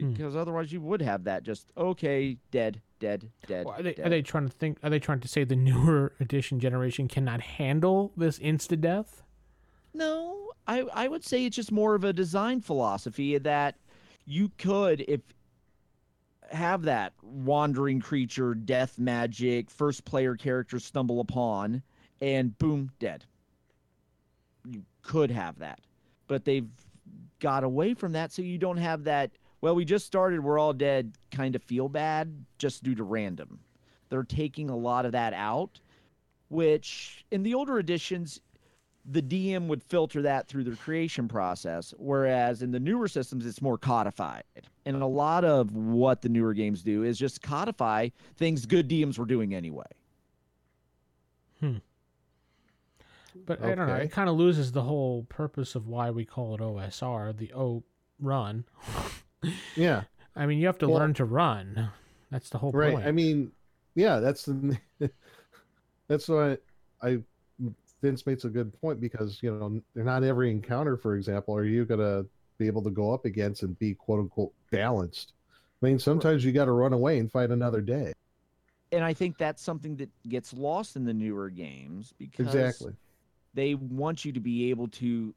Hmm. 0.00 0.10
Because 0.10 0.34
otherwise, 0.34 0.72
you 0.72 0.80
would 0.80 1.00
have 1.02 1.22
that 1.24 1.44
just 1.44 1.70
okay, 1.76 2.36
dead, 2.50 2.80
dead, 3.04 3.30
dead. 3.46 3.66
Are 3.66 3.82
they, 3.82 3.92
dead. 3.92 4.06
are 4.06 4.08
they 4.08 4.22
trying 4.22 4.48
to 4.48 4.52
think? 4.52 4.78
Are 4.82 4.88
they 4.88 4.98
trying 4.98 5.20
to 5.20 5.28
say 5.28 5.44
the 5.44 5.56
newer 5.70 6.14
edition 6.20 6.58
generation 6.58 7.06
cannot 7.06 7.40
handle 7.40 8.12
this 8.16 8.38
insta 8.38 8.80
death? 8.80 9.22
No, 9.92 10.50
I 10.66 10.80
I 10.92 11.08
would 11.08 11.24
say 11.24 11.44
it's 11.44 11.56
just 11.56 11.70
more 11.70 11.94
of 11.94 12.04
a 12.04 12.12
design 12.12 12.60
philosophy 12.60 13.36
that 13.38 13.76
you 14.24 14.50
could 14.56 15.04
if 15.06 15.20
have 16.50 16.82
that 16.82 17.12
wandering 17.22 18.00
creature, 18.00 18.54
death 18.54 18.98
magic, 18.98 19.70
first 19.70 20.04
player 20.04 20.34
character 20.36 20.78
stumble 20.78 21.20
upon, 21.20 21.82
and 22.20 22.56
boom, 22.58 22.90
dead. 22.98 23.24
You 24.64 24.82
could 25.02 25.30
have 25.30 25.58
that, 25.58 25.80
but 26.26 26.44
they've 26.44 26.68
got 27.40 27.64
away 27.64 27.92
from 27.92 28.12
that, 28.12 28.32
so 28.32 28.40
you 28.40 28.56
don't 28.56 28.78
have 28.78 29.04
that. 29.04 29.30
Well, 29.64 29.74
we 29.74 29.86
just 29.86 30.04
started, 30.04 30.44
we're 30.44 30.58
all 30.58 30.74
dead. 30.74 31.16
Kind 31.30 31.56
of 31.56 31.62
feel 31.62 31.88
bad 31.88 32.44
just 32.58 32.82
due 32.82 32.94
to 32.96 33.02
random. 33.02 33.60
They're 34.10 34.22
taking 34.22 34.68
a 34.68 34.76
lot 34.76 35.06
of 35.06 35.12
that 35.12 35.32
out, 35.32 35.80
which 36.50 37.24
in 37.30 37.42
the 37.42 37.54
older 37.54 37.78
editions 37.78 38.42
the 39.06 39.22
DM 39.22 39.66
would 39.68 39.82
filter 39.82 40.20
that 40.20 40.48
through 40.48 40.64
their 40.64 40.76
creation 40.76 41.28
process, 41.28 41.94
whereas 41.96 42.60
in 42.60 42.72
the 42.72 42.78
newer 42.78 43.08
systems, 43.08 43.46
it's 43.46 43.62
more 43.62 43.78
codified. 43.78 44.44
And 44.84 45.00
a 45.00 45.06
lot 45.06 45.46
of 45.46 45.74
what 45.74 46.20
the 46.20 46.28
newer 46.28 46.52
games 46.52 46.82
do 46.82 47.02
is 47.02 47.18
just 47.18 47.40
codify 47.40 48.10
things 48.36 48.66
good 48.66 48.86
DMs 48.86 49.16
were 49.16 49.24
doing 49.24 49.54
anyway. 49.54 49.86
Hmm. 51.60 51.76
But 53.46 53.64
I 53.64 53.74
don't 53.74 53.88
know. 53.88 53.94
It 53.94 54.12
kind 54.12 54.28
of 54.28 54.36
loses 54.36 54.72
the 54.72 54.82
whole 54.82 55.22
purpose 55.30 55.74
of 55.74 55.86
why 55.86 56.10
we 56.10 56.26
call 56.26 56.54
it 56.54 56.60
OSR, 56.60 57.34
the 57.34 57.50
O 57.54 57.82
run. 58.20 58.66
Yeah. 59.76 60.04
I 60.36 60.46
mean, 60.46 60.58
you 60.58 60.66
have 60.66 60.78
to 60.78 60.88
Well- 60.88 60.98
learn 60.98 61.14
to 61.14 61.24
run. 61.24 61.90
That's 62.30 62.50
the 62.50 62.58
whole 62.58 62.72
Right. 62.72 62.94
point. 62.94 63.06
I 63.06 63.12
mean, 63.12 63.52
yeah, 63.94 64.18
that's 64.20 64.44
the 64.46 64.76
that's 66.08 66.28
why 66.28 66.58
I 67.02 67.20
Vince 68.02 68.26
makes 68.26 68.44
a 68.44 68.48
good 68.50 68.78
point 68.80 69.00
because 69.00 69.42
you 69.42 69.50
know 69.56 69.80
they're 69.94 70.04
not 70.04 70.24
every 70.24 70.50
encounter, 70.50 70.96
for 70.96 71.16
example, 71.16 71.54
are 71.56 71.64
you 71.64 71.84
gonna 71.84 72.24
be 72.58 72.66
able 72.66 72.82
to 72.82 72.90
go 72.90 73.12
up 73.12 73.24
against 73.24 73.62
and 73.62 73.78
be 73.78 73.94
quote 73.94 74.20
unquote 74.20 74.52
balanced. 74.70 75.32
I 75.82 75.86
mean, 75.86 75.98
sometimes 75.98 76.44
you 76.44 76.52
got 76.52 76.64
to 76.66 76.72
run 76.72 76.92
away 76.92 77.18
and 77.18 77.30
fight 77.30 77.50
another 77.50 77.80
day. 77.80 78.12
And 78.92 79.02
I 79.04 79.12
think 79.12 79.36
that's 79.38 79.60
something 79.62 79.96
that 79.96 80.08
gets 80.28 80.52
lost 80.54 80.96
in 80.96 81.04
the 81.04 81.12
newer 81.12 81.50
games 81.50 82.14
because 82.16 82.46
Exactly. 82.54 82.94
they 83.54 83.74
want 83.74 84.24
you 84.24 84.32
to 84.32 84.40
be 84.40 84.70
able 84.70 84.88
to 84.88 85.34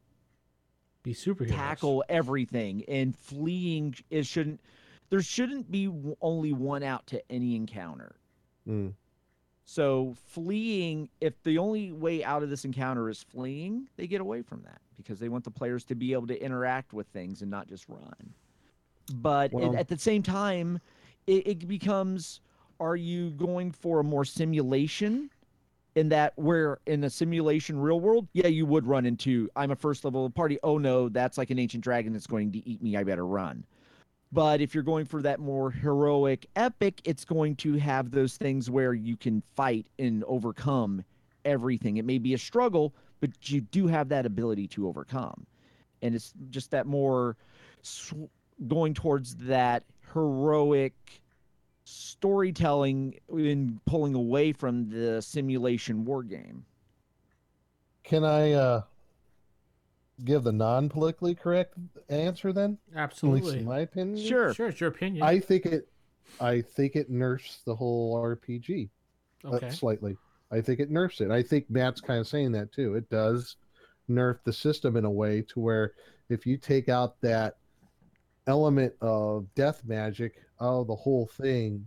Be 1.08 1.14
superheroes. 1.14 1.56
tackle 1.56 2.04
everything 2.10 2.84
and 2.88 3.16
fleeing 3.16 3.96
it 4.10 4.26
shouldn't 4.26 4.60
there 5.10 5.22
shouldn't 5.22 5.72
be 5.72 5.90
only 6.22 6.54
one 6.54 6.84
out 6.84 7.08
to 7.08 7.32
any 7.32 7.56
encounter 7.56 8.18
Mm. 8.68 8.94
So 9.66 10.16
fleeing, 10.28 11.10
if 11.20 11.42
the 11.44 11.58
only 11.58 11.92
way 11.92 12.24
out 12.24 12.44
of 12.44 12.50
this 12.50 12.66
encounter 12.66 13.10
is 13.10 13.24
fleeing, 13.24 13.88
they 13.98 14.08
get 14.08 14.22
away 14.22 14.42
from 14.42 14.62
that 14.64 14.82
because 14.96 15.20
they 15.20 15.30
want 15.30 15.44
the 15.44 15.52
players 15.52 15.84
to 15.86 15.96
be 15.96 16.14
able 16.14 16.28
to 16.28 16.42
interact 16.42 16.94
with 16.94 17.08
things 17.08 17.42
and 17.42 17.52
not 17.52 17.68
just 17.68 17.88
run. 17.90 18.34
But 19.16 19.54
it, 19.54 19.76
at 19.76 19.88
the 19.88 19.98
same 19.98 20.24
time, 20.24 20.80
it, 21.28 21.48
it 21.48 21.68
becomes: 21.68 22.42
Are 22.80 22.96
you 22.96 23.32
going 23.32 23.72
for 23.72 24.00
a 24.00 24.04
more 24.04 24.26
simulation? 24.26 25.30
In 25.98 26.10
that, 26.10 26.34
where 26.36 26.78
in 26.86 27.04
a 27.06 27.10
simulation 27.10 27.80
real 27.80 28.00
world, 28.00 28.28
yeah, 28.34 28.46
you 28.46 28.68
would 28.68 28.86
run 28.86 29.08
into 29.08 29.50
I'm 29.56 29.72
a 29.72 29.76
first 29.76 30.06
level 30.06 30.30
party. 30.30 30.60
Oh 30.62 30.78
no, 30.78 31.10
that's 31.10 31.40
like 31.40 31.50
an 31.50 31.58
ancient 31.58 31.84
dragon 31.84 32.14
that's 32.14 32.28
going 32.28 32.52
to 32.52 32.70
eat 32.70 32.84
me. 32.84 32.96
I 32.96 33.04
better 33.04 33.26
run. 33.26 33.66
But 34.32 34.62
if 34.62 34.76
you're 34.76 34.84
going 34.84 35.06
for 35.06 35.24
that 35.24 35.40
more 35.40 35.72
heroic 35.72 36.46
epic, 36.56 37.02
it's 37.04 37.26
going 37.26 37.56
to 37.56 37.80
have 37.80 38.12
those 38.12 38.38
things 38.38 38.70
where 38.70 38.94
you 38.94 39.18
can 39.18 39.42
fight 39.56 39.88
and 39.98 40.24
overcome 40.26 41.04
everything. 41.46 41.98
It 41.98 42.06
may 42.06 42.20
be 42.20 42.36
a 42.36 42.38
struggle, 42.38 42.94
but 43.20 43.32
you 43.50 43.62
do 43.62 43.88
have 43.88 44.10
that 44.10 44.28
ability 44.28 44.68
to 44.68 44.88
overcome. 44.88 45.48
And 46.04 46.14
it's 46.14 46.32
just 46.52 46.70
that 46.70 46.86
more 46.86 47.38
sw- 47.82 48.30
going 48.68 48.94
towards 48.94 49.36
that 49.38 49.84
heroic 50.14 50.94
storytelling 51.88 53.18
in 53.30 53.80
pulling 53.86 54.14
away 54.14 54.52
from 54.52 54.90
the 54.90 55.22
simulation 55.22 56.04
war 56.04 56.22
game. 56.22 56.66
Can 58.04 58.24
I 58.24 58.52
uh, 58.52 58.82
give 60.26 60.44
the 60.44 60.52
non 60.52 60.90
politically 60.90 61.34
correct 61.34 61.76
answer 62.10 62.52
then? 62.52 62.78
At 62.96 63.02
least 63.02 63.24
Absolutely. 63.24 63.60
in 63.60 63.66
my 63.66 63.80
opinion. 63.80 64.26
Sure. 64.26 64.54
Sure, 64.54 64.68
it's 64.68 64.82
your 64.82 64.90
opinion. 64.90 65.24
I 65.24 65.40
think 65.40 65.66
it. 65.66 65.88
I 66.42 66.62
think 66.62 66.98
it 66.98 67.10
nerfs 67.10 67.60
the 67.66 67.74
whole 67.74 68.16
RPG 68.16 68.90
uh, 69.46 69.70
slightly. 69.70 70.18
I 70.52 70.60
think 70.60 70.82
it 70.82 70.92
nerfs 70.92 71.22
it. 71.22 71.32
I 71.32 71.42
think 71.42 71.70
Matt's 71.70 72.02
kind 72.02 72.20
of 72.20 72.28
saying 72.28 72.52
that 72.52 72.74
too. 72.74 72.96
It 72.96 73.10
does 73.10 73.56
nerf 74.10 74.40
the 74.44 74.52
system 74.52 74.98
in 74.98 75.06
a 75.06 75.12
way 75.12 75.42
to 75.44 75.60
where 75.62 75.94
if 76.30 76.46
you 76.46 76.58
take 76.58 76.90
out 76.90 77.20
that 77.22 77.56
element 78.48 78.94
of 79.02 79.46
death 79.56 79.84
magic, 79.86 80.36
oh, 80.60 80.84
the 80.84 80.96
whole 80.96 81.28
thing, 81.28 81.86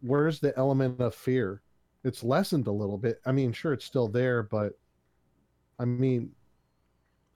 where's 0.00 0.40
the 0.40 0.56
element 0.58 1.00
of 1.00 1.14
fear? 1.14 1.62
It's 2.04 2.22
lessened 2.24 2.66
a 2.66 2.72
little 2.72 2.98
bit. 2.98 3.20
I 3.24 3.32
mean, 3.32 3.52
sure, 3.52 3.72
it's 3.72 3.84
still 3.84 4.08
there, 4.08 4.42
but 4.42 4.72
I 5.78 5.84
mean, 5.84 6.32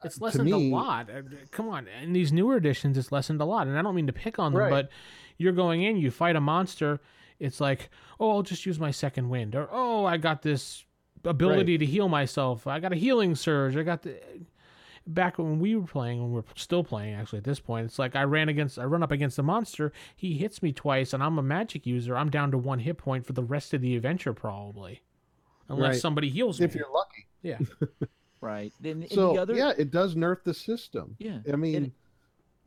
It's 0.05 0.21
lessened 0.21 0.45
me- 0.50 0.71
a 0.71 0.75
lot. 0.75 1.09
Uh, 1.11 1.23
Come 1.50 1.69
on, 1.69 1.87
in 2.02 2.12
these 2.12 2.33
newer 2.33 2.57
editions, 2.57 2.99
it's 2.99 3.12
lessened 3.12 3.40
a 3.40 3.45
lot, 3.45 3.66
and 3.66 3.78
I 3.78 3.83
don't 3.83 3.95
mean 3.95 4.07
to 4.09 4.12
pick 4.12 4.38
on 4.38 4.52
them, 4.52 4.61
Right. 4.62 4.71
but 4.71 4.88
you're 5.38 5.52
going 5.52 5.83
in, 5.83 5.97
you 5.97 6.11
fight 6.11 6.37
a 6.37 6.40
monster. 6.40 7.00
It's 7.38 7.61
like, 7.61 7.90
oh, 8.19 8.31
I'll 8.31 8.43
just 8.43 8.66
use 8.66 8.78
my 8.81 8.90
second 8.90 9.28
wind, 9.28 9.55
or 9.55 9.69
oh, 9.71 10.05
I 10.05 10.16
got 10.16 10.43
this 10.43 10.85
ability 11.25 11.78
to 11.78 11.87
heal 11.87 12.09
myself. 12.09 12.66
I 12.66 12.81
got 12.81 12.93
a 12.93 12.97
healing 12.97 13.35
surge. 13.35 13.76
I 13.76 13.83
got 13.83 14.02
the. 14.02 14.19
Back 15.09 15.39
when 15.39 15.61
we 15.61 15.77
were 15.77 15.87
playing, 15.87 16.21
when 16.21 16.33
we're 16.33 16.43
still 16.57 16.83
playing, 16.83 17.15
actually 17.15 17.39
at 17.39 17.45
this 17.45 17.61
point, 17.61 17.85
it's 17.87 17.99
like 17.99 18.17
I 18.17 18.25
ran 18.25 18.49
against, 18.49 18.77
I 18.79 18.85
run 18.85 19.05
up 19.05 19.13
against 19.13 19.37
the 19.37 19.43
monster. 19.45 19.93
He 20.17 20.35
hits 20.35 20.63
me 20.63 20.73
twice, 20.73 21.13
and 21.13 21.23
I'm 21.23 21.39
a 21.39 21.43
magic 21.43 21.87
user. 21.87 22.17
I'm 22.17 22.29
down 22.31 22.51
to 22.51 22.59
one 22.59 22.81
hit 22.81 22.99
point 22.99 23.25
for 23.25 23.33
the 23.33 23.45
rest 23.45 23.73
of 23.73 23.81
the 23.81 23.95
adventure, 23.95 24.33
probably, 24.33 25.03
unless 25.69 25.93
Right. 25.95 26.01
somebody 26.01 26.29
heals 26.29 26.59
me. 26.59 26.65
if 26.67 26.75
you're 26.75 26.91
lucky. 26.93 27.27
Yeah, 27.43 27.59
Right. 28.41 28.73
Then 28.81 29.03
and 29.03 29.11
So 29.13 29.33
the 29.35 29.43
other 29.43 29.55
yeah, 29.55 29.73
it 29.79 29.91
does 29.93 30.15
nerf 30.17 30.43
the 30.43 30.53
system. 30.55 31.15
yeah. 31.19 31.39
I 31.53 31.57
mean, 31.57 31.93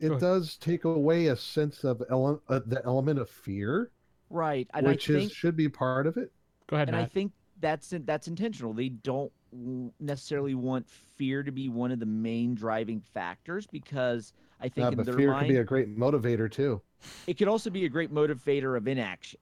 Go 0.00 0.06
it 0.06 0.08
ahead. 0.12 0.20
does 0.20 0.56
take 0.56 0.84
away 0.84 1.26
a 1.26 1.36
sense 1.36 1.84
of 1.84 2.02
ele- 2.10 2.42
uh, 2.48 2.60
the 2.64 2.82
element 2.86 3.18
of 3.18 3.28
fear, 3.28 3.90
Right. 4.30 4.66
And 4.72 4.86
which 4.86 5.10
I 5.10 5.14
is 5.14 5.18
think 5.24 5.32
should 5.32 5.56
be 5.56 5.68
part 5.68 6.06
of 6.06 6.16
it. 6.16 6.32
go 6.68 6.76
ahead, 6.76 6.88
and 6.88 6.96
I 6.96 7.04
think 7.04 7.32
that's 7.60 7.92
that's 8.06 8.28
intentional. 8.28 8.72
They 8.72 8.88
don't 8.88 9.30
w- 9.30 9.30
necessarily 9.52 10.54
want 10.54 10.88
fear 10.88 11.42
to 11.42 11.50
be 11.52 11.68
one 11.68 11.90
of 11.92 11.98
the 11.98 12.06
main 12.06 12.54
driving 12.54 13.00
factors 13.00 13.66
because 13.66 14.32
I 14.60 14.68
think 14.68 14.86
Uh, 14.86 14.90
in 14.90 14.96
but 14.96 15.06
their 15.06 15.14
fear 15.14 15.30
mind 15.32 15.46
can 15.46 15.54
be 15.54 15.58
a 15.60 15.64
great 15.64 15.96
motivator 15.98 16.50
too. 16.50 16.80
it 17.26 17.34
could 17.38 17.48
also 17.48 17.70
be 17.70 17.84
a 17.84 17.88
great 17.88 18.12
motivator 18.12 18.76
of 18.76 18.86
inaction. 18.88 19.40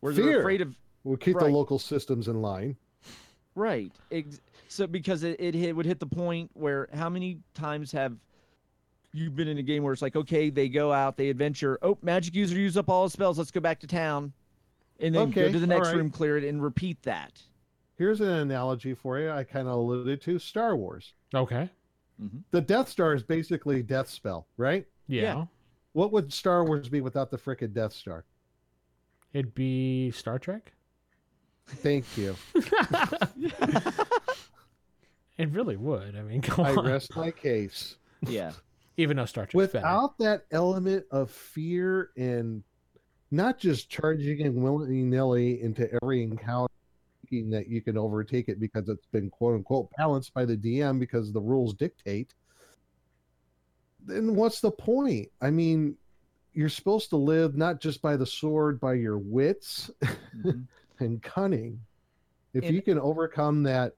Where 0.00 0.12
Fear. 0.12 0.24
they're 0.24 0.38
afraid 0.40 0.60
of 0.60 0.76
We'll 1.04 1.16
keep 1.16 1.38
the 1.38 1.46
local 1.46 1.78
systems 1.78 2.28
in 2.28 2.42
line. 2.42 2.76
right. 3.54 3.92
So 4.68 4.86
because 4.86 5.22
it, 5.22 5.40
it 5.40 5.54
hit, 5.54 5.74
would 5.74 5.86
hit 5.86 6.00
the 6.00 6.06
point 6.06 6.50
where 6.54 6.88
how 6.92 7.08
many 7.08 7.38
times 7.54 7.90
have 7.92 8.16
you 9.12 9.30
been 9.30 9.48
in 9.48 9.56
a 9.58 9.62
game 9.62 9.82
where 9.82 9.92
it's 9.92 10.02
like 10.02 10.16
okay 10.16 10.50
they 10.50 10.68
go 10.68 10.92
out 10.92 11.16
they 11.16 11.30
adventure 11.30 11.78
oh 11.80 11.96
magic 12.02 12.34
user 12.34 12.56
used 12.56 12.76
up 12.76 12.90
all 12.90 13.04
his 13.04 13.12
spells 13.14 13.38
let's 13.38 13.50
go 13.50 13.58
back 13.58 13.80
to 13.80 13.86
town 13.86 14.32
and 15.00 15.14
then 15.14 15.30
go 15.30 15.50
to 15.50 15.58
the 15.58 15.66
next 15.66 15.88
right. 15.88 15.96
room 15.96 16.10
clear 16.10 16.36
it 16.36 16.44
and 16.44 16.62
repeat 16.62 17.00
that. 17.02 17.40
Here's 17.98 18.20
an 18.20 18.28
analogy 18.28 18.94
for 18.94 19.18
you. 19.18 19.30
I 19.30 19.44
kind 19.44 19.66
of 19.68 19.74
alluded 19.74 20.22
to 20.22 20.38
Star 20.38 20.76
Wars. 20.76 21.14
Okay. 21.34 21.68
Mm-hmm. 22.22 22.38
The 22.52 22.60
Death 22.60 22.88
Star 22.88 23.12
is 23.12 23.22
basically 23.22 23.82
Death 23.82 24.08
Spell, 24.08 24.46
right? 24.56 24.86
Yeah. 25.08 25.22
Yeah. 25.22 25.44
What 25.92 26.12
would 26.12 26.32
Star 26.32 26.64
Wars 26.64 26.88
be 26.88 27.00
without 27.00 27.30
the 27.30 27.38
frickin' 27.38 27.72
Death 27.72 27.92
Star? 27.92 28.24
It'd 29.32 29.54
be 29.54 30.10
Star 30.12 30.38
Trek. 30.38 30.72
Thank 31.66 32.06
you. 32.16 32.36
It 35.38 35.50
really 35.50 35.76
would. 35.76 36.16
I 36.16 36.22
mean, 36.22 36.42
come 36.42 36.64
I 36.66 36.74
on. 36.74 36.84
rest 36.84 37.16
my 37.16 37.30
case. 37.30 37.96
Yeah. 38.26 38.52
Even 38.96 39.16
though 39.16 39.24
Star 39.24 39.46
Trek's 39.46 39.72
better. 39.72 39.84
Without 39.86 40.18
that 40.18 40.44
element 40.50 41.06
of 41.12 41.30
fear 41.30 42.10
and 42.16 42.64
not 43.30 43.58
just 43.58 43.88
charging 43.88 44.42
and 44.42 44.56
willy 44.56 45.02
nilly 45.04 45.62
into 45.62 45.88
every 46.02 46.24
encounter, 46.24 46.72
thinking 47.28 47.50
that 47.50 47.68
you 47.68 47.80
can 47.80 47.96
overtake 47.98 48.48
it 48.48 48.60
because 48.60 48.88
it's 48.88 49.06
been 49.06 49.30
quote 49.30 49.54
unquote 49.56 49.88
balanced 49.96 50.34
by 50.34 50.44
the 50.44 50.56
DM 50.56 50.98
because 50.98 51.32
the 51.32 51.40
rules 51.40 51.74
dictate, 51.74 52.34
then 54.04 54.34
what's 54.34 54.60
the 54.60 54.70
point? 54.70 55.28
I 55.40 55.50
mean, 55.50 55.96
you're 56.54 56.68
supposed 56.68 57.10
to 57.10 57.16
live 57.16 57.56
not 57.56 57.80
just 57.80 58.00
by 58.02 58.16
the 58.16 58.26
sword, 58.26 58.80
by 58.80 58.94
your 58.94 59.18
wits 59.18 59.90
Mhm. 60.36 60.66
and 61.00 61.22
cunning. 61.22 61.80
If 62.54 62.64
And- 62.64 62.74
you 62.74 62.82
can 62.82 62.98
overcome 62.98 63.62
that 63.64 63.94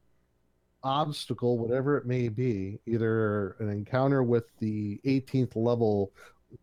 obstacle, 0.82 1.58
whatever 1.58 1.96
it 1.98 2.06
may 2.06 2.28
be, 2.28 2.80
either 2.86 3.50
an 3.60 3.68
encounter 3.68 4.22
with 4.22 4.44
the 4.58 5.00
18th 5.04 5.54
level 5.54 6.10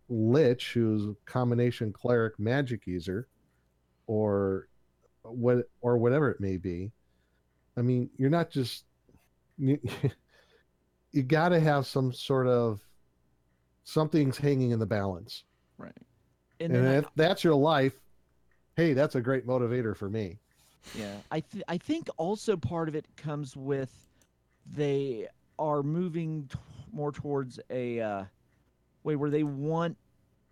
lich, 0.09 0.73
who's 0.73 1.05
a 1.05 1.15
combination 1.25 1.93
cleric 1.93 2.37
magic 2.39 2.85
user, 2.87 3.27
or 4.07 4.67
what, 5.31 5.65
or 5.81 5.97
whatever 5.97 6.29
it 6.31 6.39
may 6.39 6.57
be. 6.57 6.91
I 7.77 7.81
mean, 7.81 8.09
you're 8.17 8.29
not 8.29 8.49
just 8.49 8.85
you, 9.57 9.79
you 11.11 11.23
got 11.23 11.49
to 11.49 11.59
have 11.59 11.85
some 11.85 12.11
sort 12.13 12.47
of 12.47 12.81
something's 13.83 14.37
hanging 14.37 14.71
in 14.71 14.79
the 14.79 14.85
balance, 14.85 15.43
Right. 15.77 15.91
and, 16.59 16.73
then 16.73 17.05
I- 17.05 17.07
that's 17.15 17.43
your 17.43 17.55
life. 17.55 17.93
Hey, 18.75 18.93
that's 18.93 19.15
a 19.15 19.21
great 19.21 19.47
motivator 19.47 19.95
for 19.95 20.09
me. 20.09 20.37
Yeah, 20.95 21.15
I 21.31 21.39
th- 21.41 21.63
I 21.67 21.77
think 21.77 22.09
also 22.17 22.55
part 22.55 22.87
of 22.87 22.95
it 22.95 23.05
comes 23.17 23.57
with 23.57 23.91
they 24.71 25.27
are 25.59 25.81
moving 25.83 26.47
t- 26.51 26.59
more 26.93 27.11
towards 27.11 27.59
a 27.69 27.99
uh, 27.99 28.23
way 29.03 29.15
where 29.17 29.29
they 29.29 29.43
want, 29.43 29.97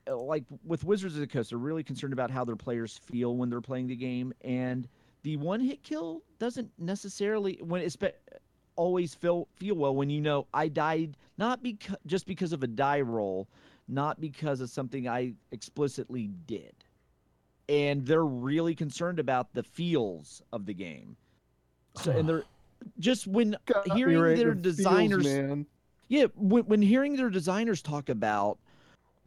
Uh, 0.07 0.17
like 0.17 0.43
with 0.63 0.83
Wizards 0.83 1.15
of 1.15 1.21
the 1.21 1.27
Coast, 1.27 1.49
they're 1.49 1.59
really 1.59 1.83
concerned 1.83 2.13
about 2.13 2.31
how 2.31 2.45
their 2.45 2.55
players 2.55 2.97
feel 2.97 3.35
when 3.35 3.49
they're 3.49 3.61
playing 3.61 3.87
the 3.87 3.95
game, 3.95 4.33
and 4.41 4.87
the 5.23 5.37
one 5.37 5.59
hit 5.59 5.83
kill 5.83 6.21
doesn't 6.39 6.71
necessarily 6.77 7.59
when 7.61 7.81
it's 7.81 7.97
always 8.75 9.15
feel 9.15 9.47
feel 9.55 9.75
well 9.75 9.95
when 9.95 10.09
you 10.09 10.19
know 10.19 10.45
I 10.53 10.67
died 10.67 11.15
not 11.37 11.63
because 11.63 11.95
just 12.05 12.27
because 12.27 12.53
of 12.53 12.61
a 12.61 12.67
die 12.67 13.01
roll, 13.01 13.47
not 13.87 14.19
because 14.19 14.61
of 14.61 14.69
something 14.69 15.07
I 15.07 15.33
explicitly 15.51 16.29
did 16.45 16.75
and 17.69 18.05
they're 18.05 18.25
really 18.25 18.75
concerned 18.75 19.19
about 19.19 19.53
the 19.53 19.63
feels 19.63 20.41
of 20.51 20.65
the 20.65 20.73
game. 20.73 21.15
So, 21.95 22.11
and 22.11 22.27
they're 22.27 22.43
just 22.99 23.27
when 23.27 23.51
me 23.85 23.95
hearing 23.95 24.37
their 24.37 24.53
feels, 24.53 24.61
designers, 24.61 25.25
man. 25.25 25.65
yeah, 26.07 26.25
when, 26.35 26.63
when 26.65 26.81
hearing 26.81 27.15
their 27.15 27.29
designers 27.29 27.81
talk 27.81 28.09
about, 28.09 28.59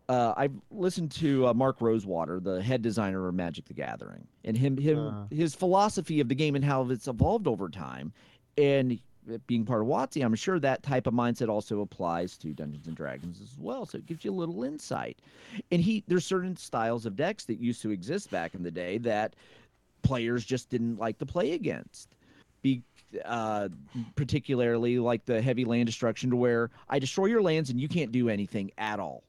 uh, 0.08 0.34
I've 0.36 0.54
listened 0.70 1.10
to 1.12 1.48
uh, 1.48 1.54
Mark 1.54 1.80
Rosewater, 1.80 2.40
the 2.40 2.62
head 2.62 2.82
designer 2.82 3.28
of 3.28 3.34
Magic: 3.34 3.66
The 3.66 3.74
Gathering, 3.74 4.26
and 4.44 4.56
him 4.56 4.76
him 4.76 4.98
Uh. 4.98 5.26
his 5.30 5.54
philosophy 5.54 6.20
of 6.20 6.28
the 6.28 6.34
game 6.34 6.54
and 6.54 6.64
how 6.64 6.88
it's 6.90 7.08
evolved 7.08 7.46
over 7.46 7.68
time, 7.68 8.12
and 8.56 8.98
being 9.46 9.64
part 9.64 9.82
of 9.82 9.88
WotC, 9.88 10.24
I'm 10.24 10.34
sure 10.34 10.58
that 10.58 10.82
type 10.82 11.06
of 11.06 11.12
mindset 11.12 11.48
also 11.48 11.82
applies 11.82 12.38
to 12.38 12.54
Dungeons 12.54 12.86
and 12.86 12.96
Dragons 12.96 13.40
as 13.42 13.56
well. 13.58 13.84
So 13.84 13.98
it 13.98 14.06
gives 14.06 14.24
you 14.24 14.30
a 14.30 14.34
little 14.34 14.64
insight. 14.64 15.18
And 15.70 15.82
he 15.82 16.02
there's 16.08 16.24
certain 16.24 16.56
styles 16.56 17.04
of 17.04 17.14
decks 17.14 17.44
that 17.44 17.58
used 17.58 17.82
to 17.82 17.90
exist 17.90 18.30
back 18.30 18.54
in 18.54 18.62
the 18.62 18.70
day 18.70 18.98
that 18.98 19.36
players 20.02 20.44
just 20.44 20.70
didn't 20.70 20.98
like 20.98 21.18
to 21.18 21.26
play 21.26 21.52
against. 21.52 22.08
Be 22.62 22.82
uh, 23.24 23.68
particularly 24.16 24.98
like 24.98 25.24
the 25.24 25.40
heavy 25.42 25.64
land 25.64 25.86
destruction, 25.86 26.30
to 26.30 26.36
where 26.36 26.70
I 26.88 26.98
destroy 26.98 27.26
your 27.26 27.42
lands 27.42 27.70
and 27.70 27.80
you 27.80 27.88
can't 27.88 28.12
do 28.12 28.28
anything 28.28 28.70
at 28.78 28.98
all. 28.98 29.22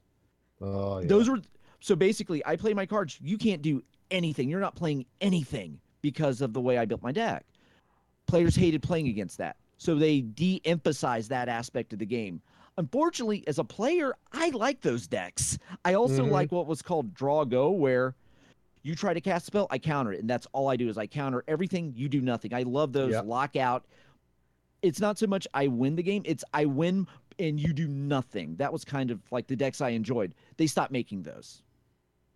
Oh, 0.60 0.98
yeah. 0.98 1.06
Those 1.06 1.28
were 1.28 1.40
so 1.80 1.96
basically 1.96 2.44
I 2.44 2.56
play 2.56 2.74
my 2.74 2.86
cards. 2.86 3.18
You 3.22 3.38
can't 3.38 3.62
do 3.62 3.82
anything. 4.10 4.48
You're 4.48 4.60
not 4.60 4.74
playing 4.74 5.06
anything 5.20 5.80
because 6.02 6.40
of 6.40 6.52
the 6.52 6.60
way 6.60 6.78
I 6.78 6.84
built 6.84 7.02
my 7.02 7.12
deck. 7.12 7.44
Players 8.26 8.54
hated 8.54 8.82
playing 8.82 9.08
against 9.08 9.38
that. 9.38 9.56
So 9.78 9.94
they 9.94 10.20
de 10.20 10.60
emphasize 10.64 11.28
that 11.28 11.48
aspect 11.48 11.92
of 11.92 11.98
the 11.98 12.06
game. 12.06 12.42
Unfortunately, 12.76 13.44
as 13.46 13.58
a 13.58 13.64
player, 13.64 14.14
I 14.32 14.50
like 14.50 14.80
those 14.82 15.06
decks. 15.06 15.58
I 15.84 15.94
also 15.94 16.24
Mhm. 16.24 16.30
like 16.30 16.52
what 16.52 16.66
was 16.66 16.82
called 16.82 17.14
draw 17.14 17.44
go, 17.44 17.70
where 17.70 18.14
you 18.82 18.94
try 18.94 19.12
to 19.12 19.20
cast 19.20 19.44
a 19.44 19.46
spell, 19.46 19.66
I 19.70 19.78
counter 19.78 20.12
it, 20.12 20.20
and 20.20 20.30
that's 20.30 20.46
all 20.52 20.68
I 20.68 20.76
do 20.76 20.88
is 20.88 20.96
I 20.96 21.06
counter 21.06 21.44
everything. 21.48 21.92
You 21.96 22.08
do 22.08 22.20
nothing. 22.20 22.54
I 22.54 22.62
love 22.62 22.92
those 22.92 23.12
Yep. 23.12 23.26
lockout. 23.26 23.86
It's 24.82 25.00
not 25.00 25.18
so 25.18 25.26
much 25.26 25.46
I 25.52 25.66
win 25.66 25.96
the 25.96 26.02
game; 26.02 26.22
it's 26.24 26.44
I 26.54 26.64
win 26.64 27.06
and 27.40 27.58
you 27.60 27.72
do 27.72 27.88
nothing. 27.88 28.56
That 28.56 28.72
was 28.72 28.84
kind 28.84 29.10
of 29.10 29.20
like 29.32 29.46
the 29.46 29.56
decks 29.56 29.80
I 29.80 29.90
enjoyed. 29.90 30.34
They 30.56 30.66
stopped 30.66 30.92
making 30.92 31.22
those 31.22 31.62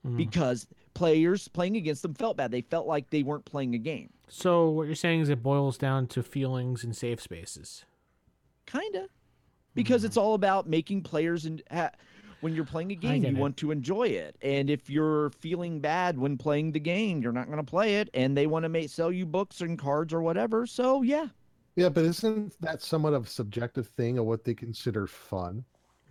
Mhm. 0.06 0.16
because 0.16 0.66
players 0.94 1.48
playing 1.48 1.76
against 1.76 2.02
them 2.02 2.14
felt 2.14 2.36
bad. 2.36 2.50
They 2.50 2.60
felt 2.62 2.86
like 2.86 3.10
they 3.10 3.22
weren't 3.22 3.44
playing 3.44 3.74
a 3.74 3.78
game. 3.78 4.10
So 4.28 4.68
what 4.70 4.86
you're 4.86 4.94
saying 4.94 5.20
is 5.20 5.28
it 5.28 5.42
boils 5.42 5.76
down 5.78 6.06
to 6.08 6.22
feelings 6.22 6.82
and 6.84 6.96
safe 6.96 7.20
spaces. 7.20 7.84
Kinda, 8.66 9.08
because 9.74 10.00
Mm-hmm. 10.02 10.06
it's 10.06 10.16
all 10.16 10.34
about 10.34 10.66
making 10.68 11.02
players 11.02 11.44
and 11.44 11.62
ha- 11.70 11.90
when 12.40 12.54
you're 12.54 12.64
playing 12.64 12.92
a 12.92 12.94
game, 12.94 13.22
you 13.24 13.30
it. 13.30 13.36
want 13.36 13.56
to 13.58 13.70
enjoy 13.70 14.04
it. 14.08 14.36
And 14.42 14.68
if 14.68 14.90
you're 14.90 15.30
feeling 15.30 15.80
bad 15.80 16.18
when 16.18 16.36
playing 16.36 16.72
the 16.72 16.80
game, 16.80 17.22
you're 17.22 17.32
not 17.32 17.46
going 17.46 17.58
to 17.58 17.64
play 17.64 17.96
it. 17.96 18.10
And 18.12 18.36
they 18.36 18.46
want 18.46 18.64
to 18.64 18.68
make 18.68 18.90
sell 18.90 19.10
you 19.12 19.24
books 19.24 19.60
and 19.62 19.78
cards 19.78 20.12
or 20.12 20.20
whatever. 20.22 20.66
So 20.66 21.00
yeah, 21.02 21.28
Yeah, 21.76 21.88
but 21.88 22.04
isn't 22.04 22.60
that 22.60 22.82
somewhat 22.82 23.14
of 23.14 23.26
a 23.26 23.28
subjective 23.28 23.88
thing 23.88 24.18
of 24.18 24.26
what 24.26 24.44
they 24.44 24.54
consider 24.54 25.06
fun? 25.06 25.64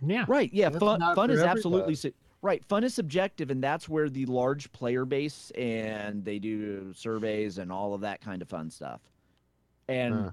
Yeah. 0.04 0.24
right. 0.28 0.52
Yeah, 0.52 0.68
That's 0.68 0.80
fun. 0.84 1.00
Fun 1.14 1.30
is 1.30 1.38
everybody. 1.38 1.58
absolutely 1.58 1.94
su- 1.94 2.12
right. 2.42 2.62
Fun 2.64 2.84
is 2.84 2.92
subjective, 2.94 3.50
and 3.50 3.62
that's 3.62 3.88
where 3.88 4.10
the 4.10 4.26
large 4.26 4.70
player 4.72 5.04
base 5.06 5.50
and 5.52 6.22
they 6.24 6.38
do 6.38 6.92
surveys 6.94 7.58
and 7.58 7.72
all 7.72 7.94
of 7.94 8.02
that 8.02 8.20
kind 8.20 8.42
of 8.42 8.48
fun 8.48 8.68
stuff. 8.70 9.00
And 9.88 10.14
Huh. 10.14 10.30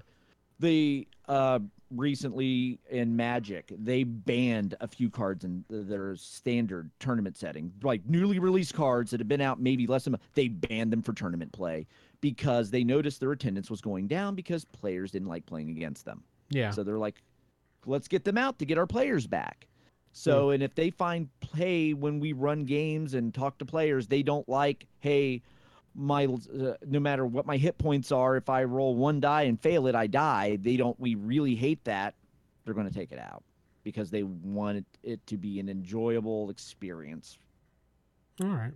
the 0.60 1.06
uh 1.28 1.60
recently 1.94 2.78
in 2.90 3.14
magic 3.14 3.70
they 3.78 4.02
banned 4.02 4.74
a 4.80 4.88
few 4.88 5.10
cards 5.10 5.44
in 5.44 5.62
their 5.68 6.16
standard 6.16 6.90
tournament 7.00 7.36
setting 7.36 7.70
like 7.82 8.00
newly 8.06 8.38
released 8.38 8.72
cards 8.72 9.10
that 9.10 9.20
have 9.20 9.28
been 9.28 9.42
out 9.42 9.60
maybe 9.60 9.86
less 9.86 10.04
than 10.04 10.14
a 10.14 10.18
they 10.32 10.48
banned 10.48 10.90
them 10.90 11.02
for 11.02 11.12
tournament 11.12 11.52
play 11.52 11.86
because 12.22 12.70
they 12.70 12.84
noticed 12.84 13.20
their 13.20 13.32
attendance 13.32 13.68
was 13.68 13.82
going 13.82 14.06
down 14.06 14.34
because 14.34 14.64
players 14.64 15.10
didn't 15.10 15.28
like 15.28 15.44
playing 15.44 15.68
against 15.68 16.06
them. 16.06 16.22
Yeah. 16.48 16.70
so 16.70 16.82
they're 16.82 16.98
like 16.98 17.20
let's 17.84 18.08
get 18.08 18.24
them 18.24 18.38
out 18.38 18.58
to 18.60 18.64
get 18.64 18.78
our 18.78 18.86
players 18.86 19.26
back. 19.26 19.66
So 20.12 20.50
and 20.50 20.62
if 20.62 20.74
they 20.74 20.88
find 20.90 21.28
hey 21.54 21.92
when 21.92 22.20
we 22.20 22.32
run 22.32 22.64
games 22.64 23.12
and 23.14 23.34
talk 23.34 23.58
to 23.58 23.64
players 23.66 24.06
they 24.06 24.22
don't 24.22 24.48
like 24.48 24.86
hey 25.00 25.42
my 25.94 26.26
uh, 26.26 26.74
no 26.86 27.00
matter 27.00 27.26
what 27.26 27.44
my 27.44 27.56
hit 27.56 27.76
points 27.76 28.10
are 28.12 28.36
if 28.36 28.48
i 28.48 28.64
roll 28.64 28.94
one 28.94 29.20
die 29.20 29.42
and 29.42 29.60
fail 29.60 29.86
it 29.86 29.94
i 29.94 30.06
die. 30.06 30.56
They 30.60 30.76
don't 30.76 30.98
we 31.00 31.14
really 31.16 31.54
hate 31.54 31.82
that. 31.84 32.14
They're 32.64 32.74
going 32.74 32.88
to 32.88 32.94
take 32.94 33.10
it 33.10 33.18
out 33.18 33.42
because 33.82 34.10
they 34.10 34.22
want 34.22 34.78
it, 34.78 34.84
it 35.02 35.26
to 35.26 35.36
be 35.36 35.58
an 35.58 35.68
enjoyable 35.68 36.50
experience. 36.50 37.36
All 38.40 38.46
right. 38.46 38.72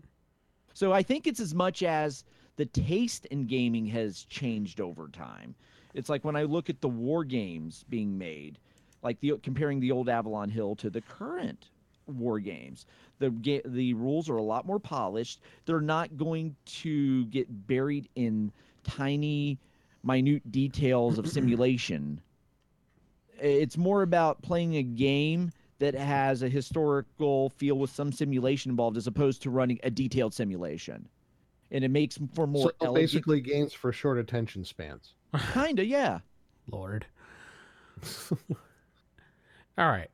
so 0.74 0.92
I 0.92 1.02
think 1.02 1.26
it's 1.26 1.40
as 1.40 1.54
much 1.54 1.82
as 1.84 2.24
the 2.56 2.66
taste 2.66 3.26
in 3.26 3.46
gaming 3.46 3.86
has 3.86 4.24
changed 4.24 4.80
over 4.80 5.08
time. 5.08 5.54
It's 5.94 6.08
like 6.08 6.24
when 6.24 6.36
I 6.36 6.42
look 6.42 6.68
at 6.68 6.80
the 6.80 6.88
war 6.88 7.24
games 7.24 7.84
being 7.88 8.16
made, 8.18 8.58
like 9.02 9.20
the 9.20 9.38
comparing 9.42 9.80
the 9.80 9.92
old 9.92 10.08
Avalon 10.08 10.50
Hill 10.50 10.74
to 10.76 10.90
the 10.90 11.00
current 11.00 11.70
war 12.06 12.38
games. 12.38 12.86
The 13.18 13.30
ga- 13.30 13.62
the 13.64 13.94
rules 13.94 14.28
are 14.28 14.36
a 14.36 14.42
lot 14.42 14.66
more 14.66 14.78
polished. 14.78 15.40
They're 15.64 15.80
not 15.80 16.16
going 16.16 16.54
to 16.66 17.26
get 17.26 17.66
buried 17.66 18.08
in 18.14 18.52
tiny 18.84 19.58
minute 20.02 20.50
details 20.52 21.18
of 21.18 21.28
simulation. 21.30 22.20
It's 23.40 23.76
more 23.76 24.02
about 24.02 24.42
playing 24.42 24.76
a 24.76 24.82
game 24.82 25.52
that 25.78 25.94
has 25.94 26.42
a 26.42 26.48
historical 26.48 27.50
feel 27.50 27.76
with 27.76 27.90
some 27.90 28.12
simulation 28.12 28.70
involved 28.70 28.96
as 28.96 29.06
opposed 29.06 29.42
to 29.42 29.50
running 29.50 29.78
a 29.82 29.90
detailed 29.90 30.32
simulation. 30.32 31.06
And 31.70 31.84
it 31.84 31.90
makes 31.90 32.18
for 32.34 32.46
more 32.46 32.70
so 32.80 32.86
elegant 32.86 32.94
basically, 32.94 33.40
games 33.40 33.72
for 33.72 33.92
short 33.92 34.18
attention 34.18 34.64
spans. 34.64 35.14
kinda, 35.52 35.84
yeah. 35.84 36.20
Lord. 36.70 37.06
All 39.78 39.88
right. 39.88 40.10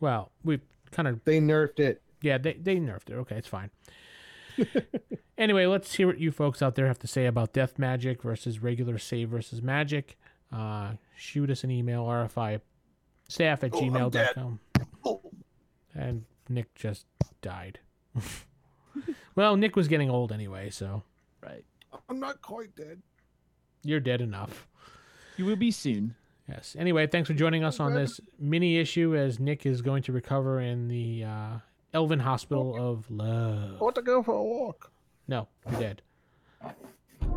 Well, 0.00 0.30
we've 0.44 0.62
kind 0.90 1.08
of 1.08 1.24
They 1.24 1.40
nerfed 1.40 1.80
it. 1.80 2.02
yeah, 2.22 2.38
they 2.38 2.54
they 2.54 2.76
nerfed 2.76 3.10
it. 3.10 3.14
Okay, 3.14 3.36
it's 3.36 3.48
fine. 3.48 3.70
anyway, 5.38 5.66
let's 5.66 5.94
hear 5.94 6.06
what 6.06 6.18
you 6.18 6.30
folks 6.30 6.62
out 6.62 6.74
there 6.74 6.86
have 6.86 6.98
to 7.00 7.06
say 7.06 7.26
about 7.26 7.52
Death 7.52 7.78
Magic 7.78 8.22
versus 8.22 8.62
regular 8.62 8.98
save 8.98 9.30
versus 9.30 9.62
magic. 9.62 10.16
Uh, 10.52 10.92
shoot 11.16 11.50
us 11.50 11.64
an 11.64 11.70
email, 11.70 12.04
RFI 12.04 12.60
staff 13.28 13.64
at 13.64 13.74
oh, 13.74 13.80
gmail.com. 13.80 14.60
And 15.94 16.24
Nick 16.48 16.74
just 16.74 17.06
died. 17.42 17.80
well, 19.34 19.56
Nick 19.56 19.76
was 19.76 19.88
getting 19.88 20.10
old 20.10 20.32
anyway, 20.32 20.70
so 20.70 21.02
Right. 21.42 21.64
I'm 22.08 22.18
not 22.20 22.40
quite 22.42 22.74
dead. 22.74 23.02
you're 23.82 24.00
dead 24.00 24.20
enough. 24.20 24.66
You 25.36 25.44
will 25.44 25.56
be 25.56 25.70
soon. 25.70 26.14
Yes. 26.48 26.76
Anyway, 26.78 27.06
thanks 27.06 27.28
for 27.28 27.34
joining 27.34 27.64
us 27.64 27.80
on 27.80 27.94
this 27.94 28.20
mini 28.38 28.78
issue 28.78 29.16
as 29.16 29.40
Nick 29.40 29.64
is 29.66 29.80
going 29.82 30.02
to 30.04 30.12
recover 30.12 30.60
in 30.60 30.88
the 30.88 31.24
uh, 31.24 31.58
Elven 31.94 32.20
Hospital 32.20 32.76
of 32.76 33.10
Love. 33.10 33.76
I 33.80 33.82
want 33.82 33.94
to 33.94 34.02
go 34.02 34.22
for 34.22 34.34
a 34.34 34.42
walk. 34.42 34.90
No, 35.26 35.48
you're 35.70 35.80
dead. 35.80 36.02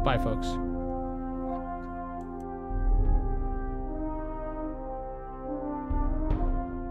Bye, 0.03 0.17
folks. 0.17 0.47